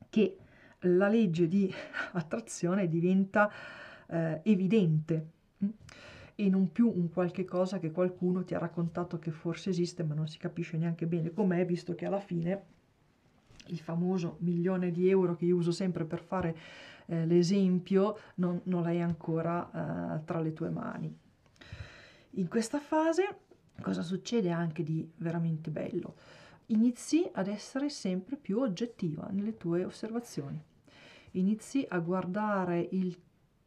che 0.10 0.38
la 0.82 1.08
legge 1.08 1.48
di 1.48 1.72
attrazione 2.14 2.88
diventa 2.88 3.52
eh, 4.08 4.42
evidente 4.44 5.30
hm, 5.58 5.70
e 6.36 6.50
non 6.50 6.72
più 6.72 6.92
un 6.94 7.10
qualche 7.10 7.46
cosa 7.46 7.80
che 7.80 7.92
qualcuno 7.92 8.44
ti 8.44 8.54
ha 8.54 8.60
raccontato 8.60 9.20
che 9.20 9.32
forse 9.32 9.70
esiste 9.70 10.04
ma 10.04 10.14
non 10.14 10.28
si 10.28 10.38
capisce 10.38 10.78
neanche 10.78 11.06
bene 11.06 11.32
com'è 11.32 11.66
visto 11.66 11.94
che 11.94 12.06
alla 12.06 12.20
fine 12.20 12.64
il 13.68 13.80
famoso 13.80 14.38
milione 14.40 14.92
di 14.92 15.10
euro 15.10 15.36
che 15.36 15.46
io 15.46 15.56
uso 15.56 15.72
sempre 15.72 16.06
per 16.06 16.22
fare 16.22 16.58
eh, 17.12 17.26
l'esempio, 17.26 18.18
non, 18.36 18.62
non 18.64 18.84
l'hai 18.84 19.02
ancora 19.02 20.16
eh, 20.16 20.24
tra 20.24 20.40
le 20.40 20.54
tue 20.54 20.70
mani. 20.70 21.14
In 22.36 22.48
questa 22.48 22.80
fase 22.80 23.40
cosa 23.82 24.02
succede 24.02 24.50
anche 24.50 24.82
di 24.82 25.10
veramente 25.18 25.70
bello? 25.70 26.16
Inizi 26.68 27.30
ad 27.34 27.48
essere 27.48 27.90
sempre 27.90 28.38
più 28.38 28.60
oggettiva 28.60 29.28
nelle 29.30 29.58
tue 29.58 29.84
osservazioni. 29.84 30.64
Inizi 31.32 31.86
a 31.90 32.00
guardare 32.00 32.88
il 32.92 33.20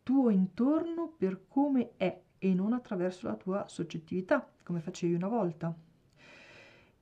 tuo 0.03 0.31
intorno 0.31 1.13
per 1.15 1.43
come 1.47 1.93
è 1.97 2.19
e 2.39 2.55
non 2.55 2.73
attraverso 2.73 3.27
la 3.27 3.35
tua 3.35 3.67
soggettività, 3.69 4.47
come 4.63 4.81
facevi 4.81 5.13
una 5.13 5.29
volta 5.29 5.75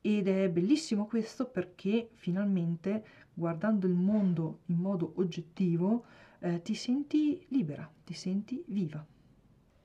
ed 0.04 0.26
è 0.26 0.50
bellissimo 0.50 1.06
questo 1.06 1.46
perché 1.46 2.10
finalmente 2.14 3.04
guardando 3.32 3.86
il 3.86 3.94
mondo 3.94 4.58
in 4.66 4.76
modo 4.76 5.12
oggettivo 5.16 6.04
eh, 6.42 6.60
ti 6.60 6.74
senti 6.74 7.44
libera, 7.48 7.88
ti 8.04 8.14
senti 8.14 8.62
viva. 8.66 9.04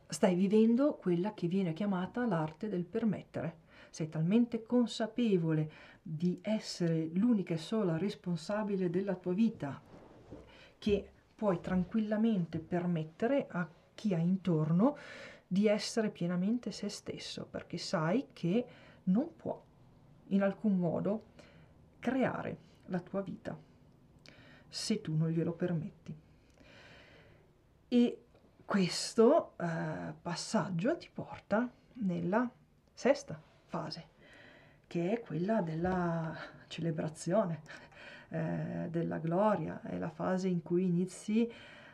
Stai 0.10 0.36
vivendo 0.36 0.96
quella 0.96 1.34
che 1.34 1.48
viene 1.48 1.74
chiamata 1.74 2.26
l'arte 2.26 2.68
del 2.68 2.86
permettere. 2.86 3.66
Sei 3.92 4.10
talmente 4.10 4.64
consapevole 4.64 5.72
di 6.02 6.40
essere 6.42 7.10
l'unica 7.14 7.54
e 7.54 7.58
sola 7.58 7.98
responsabile 7.98 8.90
della 8.90 9.16
tua 9.16 9.34
vita 9.34 9.82
che 10.80 11.10
puoi 11.36 11.60
tranquillamente 11.60 12.60
permettere 12.60 13.48
a 13.50 13.70
chi 13.94 14.14
hai 14.14 14.24
intorno 14.24 14.98
di 15.46 15.68
essere 15.68 16.10
pienamente 16.10 16.72
se 16.72 16.90
stesso, 16.90 17.46
perché 17.46 17.78
sai 17.78 18.28
che 18.34 18.66
non 19.06 19.36
può 19.36 19.64
in 20.30 20.42
alcun 20.42 20.78
modo 20.78 21.26
creare 22.00 22.58
la 22.88 23.00
tua 23.00 23.22
vita 23.22 23.58
se 24.68 25.02
tu 25.02 25.16
non 25.16 25.30
glielo 25.30 25.54
permetti. 25.54 26.26
E 27.90 28.24
questo 28.66 29.54
eh, 29.56 29.66
passaggio 30.22 30.98
ti 30.98 31.10
porta 31.14 31.72
nella 31.94 32.50
sesta 32.94 33.42
fase, 33.64 34.08
che 34.88 35.14
è 35.14 35.22
quella 35.22 35.62
della 35.62 36.36
celebrazione, 36.68 37.62
eh, 38.28 38.88
della 38.90 39.20
gloria, 39.20 39.80
è 39.84 39.98
la 39.98 40.10
fase 40.10 40.50
in 40.50 40.62
cui 40.64 40.84
inizi 40.84 41.50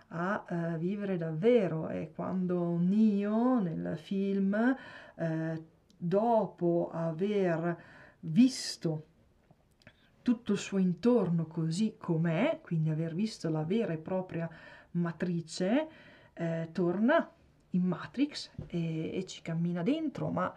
a 0.08 0.44
eh, 0.50 0.78
vivere 0.80 1.18
davvero, 1.18 1.88
è 1.90 2.10
quando 2.12 2.76
Nio 2.78 3.60
nel 3.60 3.96
film, 3.96 4.76
eh, 5.16 5.64
dopo 5.96 6.90
aver 6.92 7.78
visto 8.22 9.06
tutto 10.24 10.54
il 10.54 10.58
suo 10.58 10.80
intorno 10.80 11.46
così 11.46 11.98
com'è, 12.00 12.62
quindi 12.64 12.90
aver 12.90 13.14
visto 13.14 13.48
la 13.50 13.64
vera 13.64 13.94
e 13.94 13.98
propria 13.98 14.50
matrice, 14.94 15.88
eh, 16.34 16.70
torna 16.72 17.30
in 17.72 17.84
Matrix 17.84 18.52
e, 18.68 19.16
e, 19.18 19.26
ci 19.26 19.42
cammina 19.42 19.84
dentro, 19.84 20.30
ma 20.30 20.54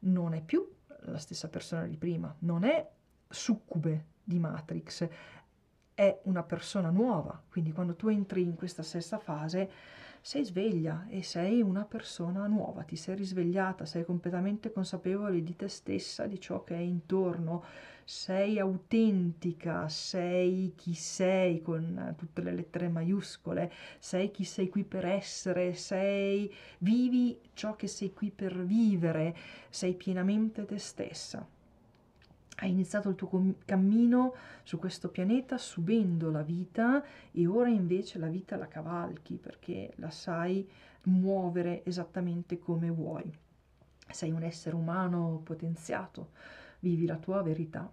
non 0.00 0.34
è 0.34 0.42
più 0.42 0.68
la 1.06 1.18
stessa 1.18 1.48
persona 1.48 1.86
di 1.86 1.96
prima, 1.96 2.34
non 2.40 2.64
è 2.64 2.88
succube 3.28 4.06
di 4.22 4.38
Matrix, 4.38 5.08
è 5.94 6.20
una 6.24 6.42
persona 6.42 6.90
nuova, 6.90 7.40
quindi 7.48 7.72
quando 7.72 7.94
tu 7.94 8.08
entri 8.08 8.42
in 8.42 8.54
questa 8.54 8.82
stessa 8.82 9.18
fase 9.18 9.70
sei 10.26 10.42
sveglia 10.42 11.06
e 11.10 11.22
sei 11.22 11.60
una 11.60 11.84
persona 11.84 12.46
nuova, 12.46 12.82
ti 12.84 12.96
sei 12.96 13.14
risvegliata, 13.14 13.84
sei 13.84 14.06
completamente 14.06 14.72
consapevole 14.72 15.42
di 15.42 15.54
te 15.54 15.68
stessa, 15.68 16.24
di 16.26 16.40
ciò 16.40 16.64
che 16.64 16.74
è 16.74 16.78
intorno, 16.78 17.62
sei 18.04 18.58
autentica, 18.58 19.86
sei 19.90 20.72
chi 20.76 20.94
sei 20.94 21.60
con 21.60 22.14
tutte 22.16 22.40
le 22.40 22.52
lettere 22.52 22.88
maiuscole, 22.88 23.70
sei 23.98 24.30
chi 24.30 24.44
sei 24.44 24.70
qui 24.70 24.84
per 24.84 25.04
essere, 25.04 25.74
sei 25.74 26.50
vivi 26.78 27.38
ciò 27.52 27.76
che 27.76 27.86
sei 27.86 28.14
qui 28.14 28.30
per 28.30 28.64
vivere, 28.64 29.36
sei 29.68 29.92
pienamente 29.92 30.64
te 30.64 30.78
stessa. 30.78 31.46
Hai 32.56 32.70
iniziato 32.70 33.08
il 33.08 33.16
tuo 33.16 33.54
cammino 33.64 34.34
su 34.62 34.78
questo 34.78 35.08
pianeta 35.08 35.58
subendo 35.58 36.30
la 36.30 36.42
vita 36.42 37.04
e 37.32 37.46
ora 37.46 37.68
invece 37.68 38.18
la 38.18 38.28
vita 38.28 38.56
la 38.56 38.68
cavalchi 38.68 39.36
perché 39.36 39.92
la 39.96 40.10
sai 40.10 40.68
muovere 41.04 41.84
esattamente 41.84 42.58
come 42.58 42.90
vuoi. 42.90 43.30
Sei 44.08 44.30
un 44.30 44.42
essere 44.42 44.76
umano 44.76 45.40
potenziato, 45.42 46.30
vivi 46.80 47.06
la 47.06 47.16
tua 47.16 47.42
verità, 47.42 47.90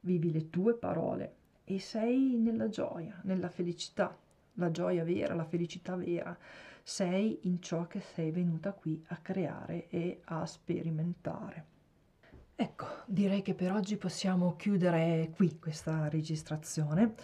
vivi 0.00 0.32
le 0.32 0.50
tue 0.50 0.74
parole 0.74 1.34
e 1.64 1.78
sei 1.78 2.36
nella 2.36 2.68
gioia, 2.68 3.20
nella 3.22 3.48
felicità, 3.48 4.16
la 4.54 4.70
gioia 4.70 5.04
vera, 5.04 5.34
la 5.34 5.44
felicità 5.44 5.94
vera. 5.94 6.36
Sei 6.82 7.38
in 7.42 7.62
ciò 7.62 7.86
che 7.86 8.00
sei 8.00 8.30
venuta 8.32 8.72
qui 8.72 9.02
a 9.08 9.16
creare 9.16 9.88
e 9.88 10.20
a 10.24 10.44
sperimentare. 10.44 11.73
Ecco, 12.56 12.86
direi 13.06 13.42
che 13.42 13.54
per 13.54 13.72
oggi 13.72 13.96
possiamo 13.96 14.54
chiudere 14.54 15.32
qui 15.34 15.58
questa 15.58 16.08
registrazione. 16.08 17.14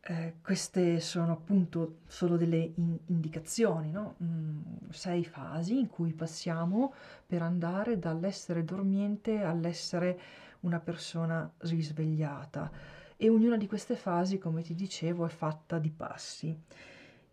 Eh, 0.00 0.36
queste 0.40 1.00
sono 1.00 1.32
appunto 1.32 1.98
solo 2.06 2.36
delle 2.36 2.72
in- 2.76 2.98
indicazioni, 3.06 3.90
no? 3.90 4.14
mm, 4.22 4.60
sei 4.90 5.24
fasi 5.24 5.78
in 5.78 5.88
cui 5.88 6.12
passiamo 6.12 6.94
per 7.26 7.42
andare 7.42 7.98
dall'essere 7.98 8.64
dormiente 8.64 9.42
all'essere 9.42 10.18
una 10.60 10.78
persona 10.78 11.50
risvegliata 11.58 12.70
e 13.16 13.28
ognuna 13.28 13.56
di 13.56 13.66
queste 13.66 13.96
fasi, 13.96 14.38
come 14.38 14.62
ti 14.62 14.74
dicevo, 14.74 15.26
è 15.26 15.28
fatta 15.28 15.78
di 15.80 15.90
passi 15.90 16.56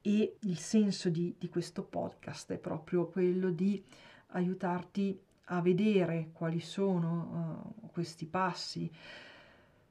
e 0.01 0.37
il 0.39 0.57
senso 0.57 1.09
di, 1.09 1.35
di 1.37 1.49
questo 1.49 1.83
podcast 1.83 2.51
è 2.51 2.57
proprio 2.57 3.07
quello 3.07 3.51
di 3.51 3.83
aiutarti 4.29 5.19
a 5.45 5.61
vedere 5.61 6.29
quali 6.33 6.59
sono 6.59 7.73
uh, 7.81 7.89
questi 7.91 8.25
passi, 8.25 8.91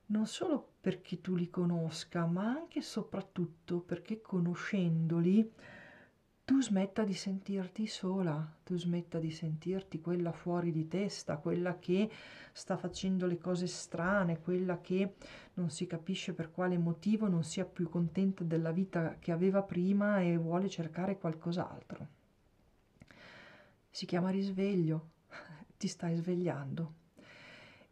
non 0.06 0.26
solo 0.26 0.72
perché 0.80 1.20
tu 1.20 1.34
li 1.34 1.48
conosca, 1.48 2.26
ma 2.26 2.46
anche 2.46 2.80
e 2.80 2.82
soprattutto 2.82 3.80
perché 3.80 4.20
conoscendoli 4.20 5.50
tu 6.44 6.60
smetta 6.60 7.04
di 7.04 7.14
sentirti 7.14 7.86
sola, 7.86 8.46
tu 8.62 8.76
smetta 8.76 9.18
di 9.18 9.30
sentirti 9.30 10.02
quella 10.02 10.30
fuori 10.30 10.72
di 10.72 10.86
testa, 10.88 11.38
quella 11.38 11.78
che 11.78 12.10
sta 12.52 12.76
facendo 12.76 13.26
le 13.26 13.38
cose 13.38 13.66
strane, 13.66 14.40
quella 14.40 14.78
che 14.82 15.14
non 15.54 15.70
si 15.70 15.86
capisce 15.86 16.34
per 16.34 16.50
quale 16.50 16.76
motivo 16.76 17.28
non 17.28 17.44
sia 17.44 17.64
più 17.64 17.88
contenta 17.88 18.44
della 18.44 18.72
vita 18.72 19.16
che 19.18 19.32
aveva 19.32 19.62
prima 19.62 20.20
e 20.20 20.36
vuole 20.36 20.68
cercare 20.68 21.16
qualcos'altro. 21.16 22.08
Si 23.88 24.04
chiama 24.04 24.28
risveglio, 24.28 25.12
ti 25.84 25.88
stai 25.88 26.16
svegliando. 26.16 26.94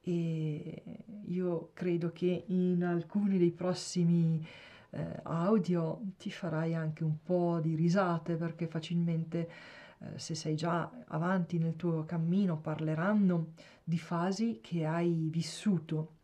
E 0.00 0.83
io 1.26 1.70
credo 1.74 2.11
che 2.11 2.44
in 2.46 2.83
alcuni 2.83 3.37
dei 3.37 3.50
prossimi 3.50 4.44
eh, 4.90 5.20
audio 5.24 6.00
ti 6.16 6.31
farai 6.31 6.74
anche 6.74 7.05
un 7.05 7.22
po' 7.22 7.61
di 7.61 7.74
risate 7.74 8.37
perché 8.37 8.66
facilmente 8.66 9.50
eh, 9.98 10.18
se 10.18 10.35
sei 10.35 10.57
già 10.57 10.90
avanti 11.09 11.59
nel 11.59 11.76
tuo 11.76 12.05
cammino 12.07 12.59
parleranno 12.59 13.52
di 13.85 13.98
fasi 13.98 14.61
che 14.62 14.87
hai 14.87 15.28
vissuto 15.31 16.14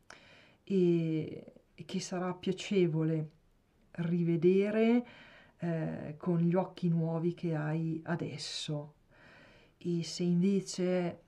e, 0.64 1.52
e 1.74 1.85
che 1.85 2.00
sarà 2.00 2.33
piacevole 2.33 3.31
rivedere 3.90 5.07
eh, 5.59 6.14
con 6.16 6.38
gli 6.38 6.54
occhi 6.54 6.88
nuovi 6.88 7.35
che 7.35 7.54
hai 7.54 8.00
adesso. 8.04 8.94
E 9.76 10.02
se 10.02 10.24
invece 10.24 11.26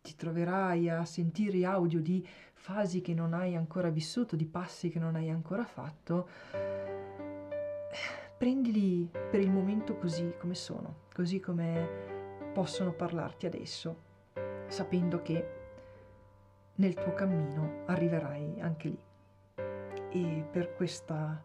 ti 0.00 0.14
troverai 0.16 0.90
a 0.90 1.04
sentire 1.04 1.64
audio 1.64 2.00
di 2.00 2.26
fasi 2.52 3.00
che 3.00 3.14
non 3.14 3.32
hai 3.32 3.56
ancora 3.56 3.88
vissuto, 3.88 4.36
di 4.36 4.46
passi 4.46 4.90
che 4.90 4.98
non 4.98 5.16
hai 5.16 5.30
ancora 5.30 5.64
fatto, 5.64 6.28
prendili 8.36 9.08
per 9.10 9.40
il 9.40 9.50
momento 9.50 9.96
così 9.96 10.34
come 10.38 10.54
sono, 10.54 11.04
così 11.14 11.40
come 11.40 12.50
possono 12.52 12.92
parlarti 12.92 13.46
adesso, 13.46 13.96
sapendo 14.66 15.22
che 15.22 15.62
nel 16.74 16.94
tuo 16.94 17.14
cammino 17.14 17.84
arriverai 17.86 18.60
anche 18.60 18.88
lì. 18.88 19.02
E 20.10 20.44
per 20.50 20.74
questa, 20.74 21.42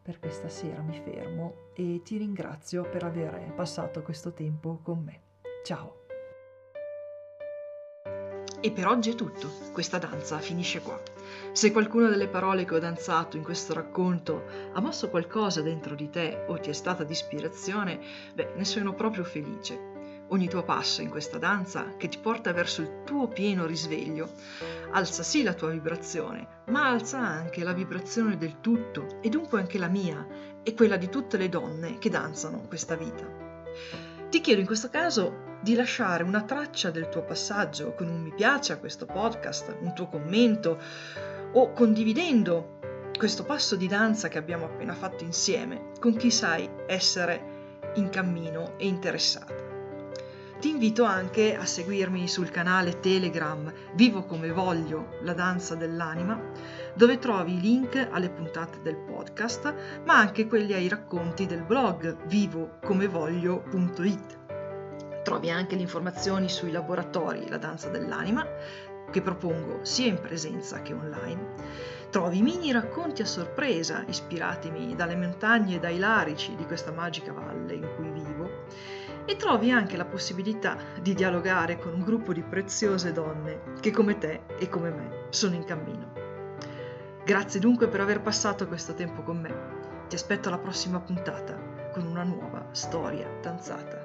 per 0.00 0.18
questa 0.18 0.48
sera 0.48 0.80
mi 0.80 0.98
fermo 0.98 1.70
e 1.74 2.00
ti 2.02 2.16
ringrazio 2.16 2.88
per 2.88 3.04
aver 3.04 3.52
passato 3.54 4.02
questo 4.02 4.32
tempo 4.32 4.78
con 4.82 5.02
me. 5.02 5.20
Ciao! 5.62 5.97
E 8.60 8.72
per 8.72 8.88
oggi 8.88 9.10
è 9.10 9.14
tutto, 9.14 9.52
questa 9.72 9.98
danza 9.98 10.40
finisce 10.40 10.80
qua. 10.80 11.00
Se 11.52 11.70
qualcuna 11.70 12.08
delle 12.08 12.26
parole 12.26 12.64
che 12.64 12.74
ho 12.74 12.80
danzato 12.80 13.36
in 13.36 13.44
questo 13.44 13.72
racconto 13.72 14.46
ha 14.72 14.80
mosso 14.80 15.08
qualcosa 15.10 15.62
dentro 15.62 15.94
di 15.94 16.10
te 16.10 16.44
o 16.48 16.58
ti 16.58 16.70
è 16.70 16.72
stata 16.72 17.04
di 17.04 17.12
ispirazione, 17.12 18.00
beh, 18.34 18.54
ne 18.56 18.64
sono 18.64 18.94
proprio 18.94 19.22
felice. 19.22 19.78
Ogni 20.30 20.48
tuo 20.48 20.64
passo 20.64 21.02
in 21.02 21.08
questa 21.08 21.38
danza 21.38 21.94
che 21.96 22.08
ti 22.08 22.18
porta 22.18 22.52
verso 22.52 22.82
il 22.82 23.04
tuo 23.04 23.28
pieno 23.28 23.64
risveglio 23.64 24.28
alza 24.90 25.22
sì 25.22 25.44
la 25.44 25.54
tua 25.54 25.70
vibrazione, 25.70 26.62
ma 26.66 26.88
alza 26.88 27.20
anche 27.20 27.62
la 27.62 27.72
vibrazione 27.72 28.36
del 28.36 28.60
tutto 28.60 29.20
e 29.22 29.28
dunque 29.28 29.60
anche 29.60 29.78
la 29.78 29.88
mia 29.88 30.26
e 30.64 30.74
quella 30.74 30.96
di 30.96 31.08
tutte 31.08 31.36
le 31.36 31.48
donne 31.48 31.98
che 31.98 32.10
danzano 32.10 32.64
questa 32.66 32.96
vita. 32.96 33.24
Ti 34.30 34.42
chiedo 34.42 34.60
in 34.60 34.66
questo 34.66 34.90
caso 34.90 35.56
di 35.62 35.74
lasciare 35.74 36.22
una 36.22 36.42
traccia 36.42 36.90
del 36.90 37.08
tuo 37.08 37.22
passaggio 37.22 37.94
con 37.94 38.08
un 38.08 38.20
mi 38.20 38.32
piace 38.34 38.74
a 38.74 38.76
questo 38.76 39.06
podcast, 39.06 39.78
un 39.80 39.94
tuo 39.94 40.06
commento 40.06 40.78
o 41.52 41.72
condividendo 41.72 42.76
questo 43.16 43.44
passo 43.44 43.74
di 43.74 43.88
danza 43.88 44.28
che 44.28 44.36
abbiamo 44.36 44.66
appena 44.66 44.92
fatto 44.92 45.24
insieme 45.24 45.92
con 45.98 46.14
chi 46.14 46.30
sai 46.30 46.68
essere 46.86 47.92
in 47.94 48.10
cammino 48.10 48.74
e 48.76 48.86
interessata. 48.86 49.54
Ti 50.60 50.68
invito 50.68 51.04
anche 51.04 51.56
a 51.56 51.64
seguirmi 51.64 52.28
sul 52.28 52.50
canale 52.50 53.00
Telegram 53.00 53.72
Vivo 53.94 54.24
come 54.24 54.50
voglio, 54.50 55.16
la 55.22 55.32
danza 55.32 55.74
dell'anima, 55.74 56.38
dove 56.98 57.18
trovi 57.18 57.54
i 57.54 57.60
link 57.60 58.08
alle 58.10 58.28
puntate 58.28 58.82
del 58.82 58.96
podcast, 58.96 60.02
ma 60.04 60.18
anche 60.18 60.48
quelli 60.48 60.72
ai 60.72 60.88
racconti 60.88 61.46
del 61.46 61.62
blog 61.62 62.26
vivocomevoglio.it. 62.26 64.38
Trovi 65.22 65.48
anche 65.48 65.76
le 65.76 65.82
informazioni 65.82 66.48
sui 66.48 66.72
laboratori 66.72 67.48
La 67.48 67.58
danza 67.58 67.88
dell'anima, 67.88 68.44
che 69.12 69.22
propongo 69.22 69.78
sia 69.82 70.08
in 70.08 70.20
presenza 70.20 70.82
che 70.82 70.92
online. 70.92 71.54
Trovi 72.10 72.42
mini 72.42 72.72
racconti 72.72 73.22
a 73.22 73.26
sorpresa, 73.26 74.02
ispiratimi 74.04 74.96
dalle 74.96 75.14
montagne 75.14 75.76
e 75.76 75.78
dai 75.78 75.98
larici 75.98 76.56
di 76.56 76.64
questa 76.64 76.90
magica 76.90 77.32
valle 77.32 77.74
in 77.74 77.88
cui 77.94 78.10
vivo. 78.10 78.64
E 79.24 79.36
trovi 79.36 79.70
anche 79.70 79.96
la 79.96 80.04
possibilità 80.04 80.76
di 81.00 81.14
dialogare 81.14 81.78
con 81.78 81.92
un 81.92 82.02
gruppo 82.02 82.32
di 82.32 82.42
preziose 82.42 83.12
donne 83.12 83.60
che 83.78 83.92
come 83.92 84.18
te 84.18 84.40
e 84.58 84.68
come 84.68 84.90
me 84.90 85.26
sono 85.30 85.54
in 85.54 85.64
cammino. 85.64 86.27
Grazie 87.28 87.60
dunque 87.60 87.88
per 87.88 88.00
aver 88.00 88.22
passato 88.22 88.66
questo 88.66 88.94
tempo 88.94 89.20
con 89.20 89.38
me. 89.38 89.54
Ti 90.08 90.14
aspetto 90.14 90.48
alla 90.48 90.56
prossima 90.56 90.98
puntata 90.98 91.60
con 91.92 92.06
una 92.06 92.22
nuova 92.22 92.68
storia 92.70 93.28
danzata. 93.42 93.97